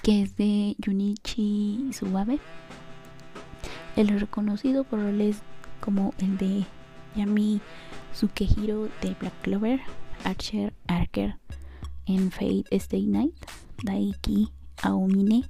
que 0.04 0.22
es 0.22 0.38
de 0.38 0.76
Junichi 0.84 1.90
Suwabe. 1.92 2.40
El 3.96 4.20
reconocido 4.20 4.84
por 4.84 5.00
roles 5.00 5.38
como 5.82 6.14
el 6.20 6.38
de 6.38 6.66
Yami 7.16 7.62
Sukehiro 8.14 8.90
de 9.02 9.16
Black 9.20 9.34
Clover, 9.42 9.82
Archer 10.24 10.74
Archer 10.88 11.38
en 12.06 12.32
Fate 12.32 12.66
Stay 12.72 13.06
Night, 13.08 13.36
Daiki 13.84 14.50
Aomine 14.84 15.50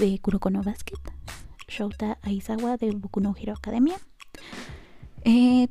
de 0.00 0.18
Kurokono 0.18 0.62
Basket, 0.62 0.98
Shouta 1.68 2.18
Aizawa 2.22 2.78
de 2.78 2.90
Boku 2.92 3.20
no 3.20 3.34
Academia, 3.54 3.96
eh, 5.24 5.68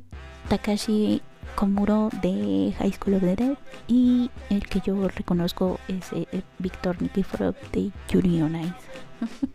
Takashi 0.48 1.20
Komuro 1.56 2.10
de 2.22 2.72
High 2.78 2.92
School 2.92 3.14
of 3.14 3.22
the 3.22 3.34
Dead 3.34 3.58
y 3.88 4.30
el 4.48 4.64
que 4.68 4.80
yo 4.86 5.08
reconozco 5.08 5.80
es 5.88 6.12
eh, 6.12 6.28
eh, 6.30 6.42
Víctor 6.60 7.02
Nikiforov 7.02 7.56
de 7.72 7.90
Yuri 8.08 8.36
Ice. 8.36 8.74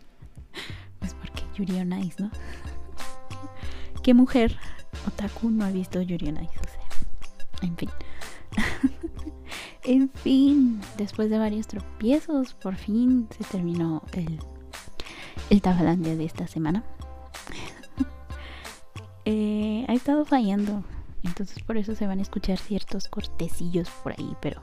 pues 1.00 1.14
porque 1.14 1.42
Yuri 1.56 1.78
Ice, 2.04 2.22
¿no? 2.22 2.30
¿Qué 4.02 4.12
mujer 4.12 4.58
otaku 5.06 5.48
no 5.48 5.64
ha 5.64 5.70
visto 5.70 6.02
Yuri 6.02 6.28
Ice? 6.28 6.38
O 6.38 6.68
sea, 6.68 7.62
en 7.62 7.76
fin. 7.78 7.90
en 9.84 10.10
fin, 10.10 10.80
después 10.98 11.30
de 11.30 11.38
varios 11.38 11.66
tropiezos, 11.66 12.52
por 12.52 12.76
fin 12.76 13.26
se 13.36 13.44
terminó 13.44 14.02
el, 14.12 14.38
el 15.50 15.62
Tafalandia 15.62 16.16
de 16.16 16.24
esta 16.24 16.46
semana. 16.46 16.84
eh, 19.24 19.84
ha 19.88 19.92
estado 19.92 20.24
fallando 20.24 20.82
entonces 21.26 21.62
por 21.62 21.76
eso 21.76 21.94
se 21.94 22.06
van 22.06 22.20
a 22.20 22.22
escuchar 22.22 22.58
ciertos 22.58 23.08
cortecillos 23.08 23.90
por 24.02 24.12
ahí, 24.12 24.36
pero 24.40 24.62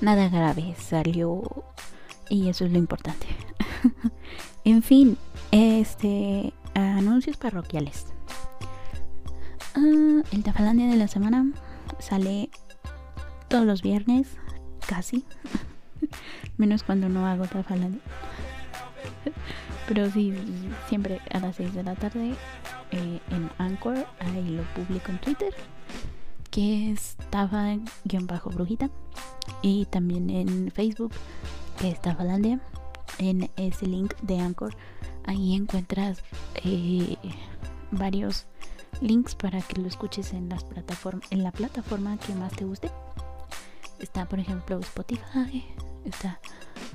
nada 0.00 0.28
grave 0.28 0.74
salió 0.78 1.42
y 2.28 2.48
eso 2.48 2.64
es 2.64 2.72
lo 2.72 2.78
importante. 2.78 3.26
en 4.64 4.82
fin, 4.82 5.18
este 5.50 6.52
anuncios 6.74 7.36
parroquiales. 7.36 8.06
Ah, 9.74 10.22
el 10.32 10.42
Tafalandia 10.42 10.86
de 10.86 10.96
la 10.96 11.08
semana 11.08 11.50
sale 11.98 12.50
todos 13.48 13.66
los 13.66 13.82
viernes, 13.82 14.28
casi. 14.86 15.24
Menos 16.56 16.82
cuando 16.82 17.08
no 17.08 17.26
hago 17.26 17.46
Tafalandia. 17.46 18.00
Pero 19.86 20.10
sí, 20.10 20.34
siempre 20.88 21.20
a 21.30 21.38
las 21.38 21.56
6 21.56 21.74
de 21.74 21.82
la 21.82 21.94
tarde 21.94 22.34
eh, 22.90 23.20
en 23.30 23.50
Anchor, 23.58 24.06
ahí 24.18 24.48
lo 24.50 24.62
publico 24.74 25.10
en 25.10 25.18
Twitter, 25.18 25.54
que 26.50 26.90
estaba-brujita. 26.90 28.46
brujita 28.46 28.90
Y 29.62 29.86
también 29.86 30.30
en 30.30 30.70
Facebook, 30.72 31.12
que 31.78 31.90
es 31.90 32.02
Tafalandia. 32.02 32.60
En 33.18 33.48
ese 33.56 33.86
link 33.86 34.14
de 34.22 34.40
Anchor, 34.40 34.76
ahí 35.24 35.54
encuentras 35.54 36.22
eh, 36.56 37.16
varios 37.90 38.46
links 39.00 39.34
para 39.34 39.60
que 39.62 39.80
lo 39.80 39.88
escuches 39.88 40.32
en, 40.32 40.48
las 40.48 40.66
en 41.30 41.42
la 41.42 41.52
plataforma 41.52 42.18
que 42.18 42.34
más 42.34 42.52
te 42.52 42.64
guste. 42.64 42.90
Está, 43.98 44.26
por 44.26 44.38
ejemplo, 44.38 44.78
Spotify, 44.80 45.64
está, 46.04 46.40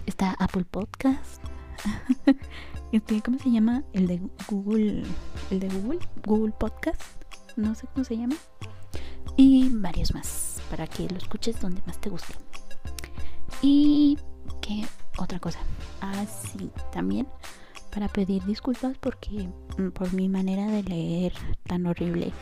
está 0.05 0.35
Apple 0.39 0.65
Podcast. 0.69 1.50
Este, 2.91 3.21
¿Cómo 3.21 3.39
se 3.39 3.49
llama? 3.49 3.83
El 3.93 4.07
de 4.07 4.21
Google. 4.49 5.03
El 5.49 5.59
de 5.61 5.69
Google. 5.69 5.99
Google 6.25 6.53
Podcast. 6.57 7.01
No 7.55 7.73
sé 7.73 7.87
cómo 7.93 8.03
se 8.03 8.17
llama. 8.17 8.35
Y 9.37 9.69
varios 9.69 10.13
más. 10.13 10.61
Para 10.69 10.87
que 10.87 11.07
lo 11.07 11.17
escuches 11.17 11.59
donde 11.61 11.81
más 11.85 11.99
te 12.01 12.09
guste. 12.09 12.33
Y 13.61 14.17
qué 14.61 14.85
otra 15.17 15.39
cosa. 15.39 15.59
Así 16.01 16.69
ah, 16.75 16.91
también. 16.91 17.27
Para 17.91 18.09
pedir 18.09 18.43
disculpas 18.43 18.97
porque 18.97 19.49
mm, 19.77 19.91
por 19.91 20.13
mi 20.13 20.27
manera 20.27 20.65
de 20.65 20.83
leer 20.83 21.33
tan 21.63 21.85
horrible 21.85 22.33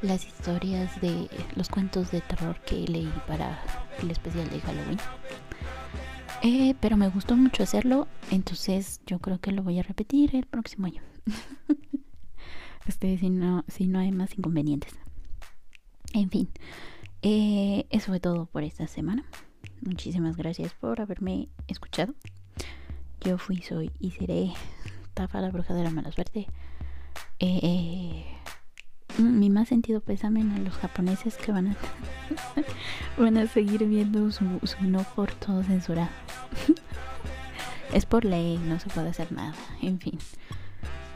las 0.00 0.26
historias 0.26 1.00
de 1.00 1.28
los 1.54 1.68
cuentos 1.68 2.10
de 2.10 2.20
terror 2.22 2.60
que 2.62 2.86
leí 2.88 3.12
para 3.28 3.62
el 4.00 4.10
especial 4.10 4.50
de 4.50 4.60
Halloween. 4.60 4.98
Eh, 6.44 6.74
pero 6.80 6.96
me 6.96 7.08
gustó 7.08 7.36
mucho 7.36 7.62
hacerlo, 7.62 8.08
entonces 8.32 9.00
yo 9.06 9.20
creo 9.20 9.40
que 9.40 9.52
lo 9.52 9.62
voy 9.62 9.78
a 9.78 9.84
repetir 9.84 10.34
el 10.34 10.44
próximo 10.44 10.86
año. 10.86 11.00
este, 12.86 13.16
si 13.16 13.30
no, 13.30 13.64
si 13.68 13.86
no 13.86 14.00
hay 14.00 14.10
más 14.10 14.36
inconvenientes. 14.36 14.92
En 16.14 16.30
fin, 16.30 16.48
eh, 17.22 17.86
eso 17.90 18.08
fue 18.08 18.18
todo 18.18 18.46
por 18.46 18.64
esta 18.64 18.88
semana. 18.88 19.24
Muchísimas 19.82 20.36
gracias 20.36 20.74
por 20.74 21.00
haberme 21.00 21.48
escuchado. 21.68 22.14
Yo 23.20 23.38
fui, 23.38 23.62
soy 23.62 23.92
y 24.00 24.10
seré 24.10 24.52
Tafa 25.14 25.40
la 25.40 25.50
bruja 25.50 25.74
de 25.74 25.84
la 25.84 25.90
mala 25.90 26.10
suerte. 26.10 26.48
Eh, 27.38 28.24
mi 29.18 29.50
más 29.50 29.68
sentido 29.68 30.00
pésame 30.00 30.42
a 30.42 30.58
los 30.58 30.74
japoneses 30.74 31.36
que 31.36 31.52
van 31.52 31.68
a 31.68 31.76
van 33.18 33.36
a 33.36 33.46
seguir 33.46 33.84
viendo 33.86 34.30
su, 34.30 34.44
no 34.80 35.02
por 35.14 35.32
todo 35.32 35.62
censurado. 35.62 36.10
es 37.92 38.06
por 38.06 38.24
ley, 38.24 38.58
no 38.58 38.78
se 38.80 38.88
puede 38.88 39.10
hacer 39.10 39.32
nada. 39.32 39.54
En 39.80 39.98
fin. 39.98 40.18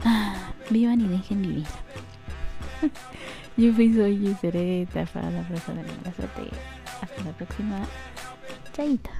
Ah, 0.04 0.52
vivan 0.70 1.00
y 1.00 1.08
dejen 1.08 1.42
vivir. 1.42 1.66
Yo 3.56 3.72
fui 3.72 3.94
soy 3.94 4.28
y 4.28 4.34
seré 4.34 4.86
para 4.92 5.30
la 5.30 5.42
de 5.42 5.82
la. 5.82 6.50
Hasta 7.00 7.24
la 7.24 7.32
próxima. 7.32 7.80
Chaita. 8.72 9.10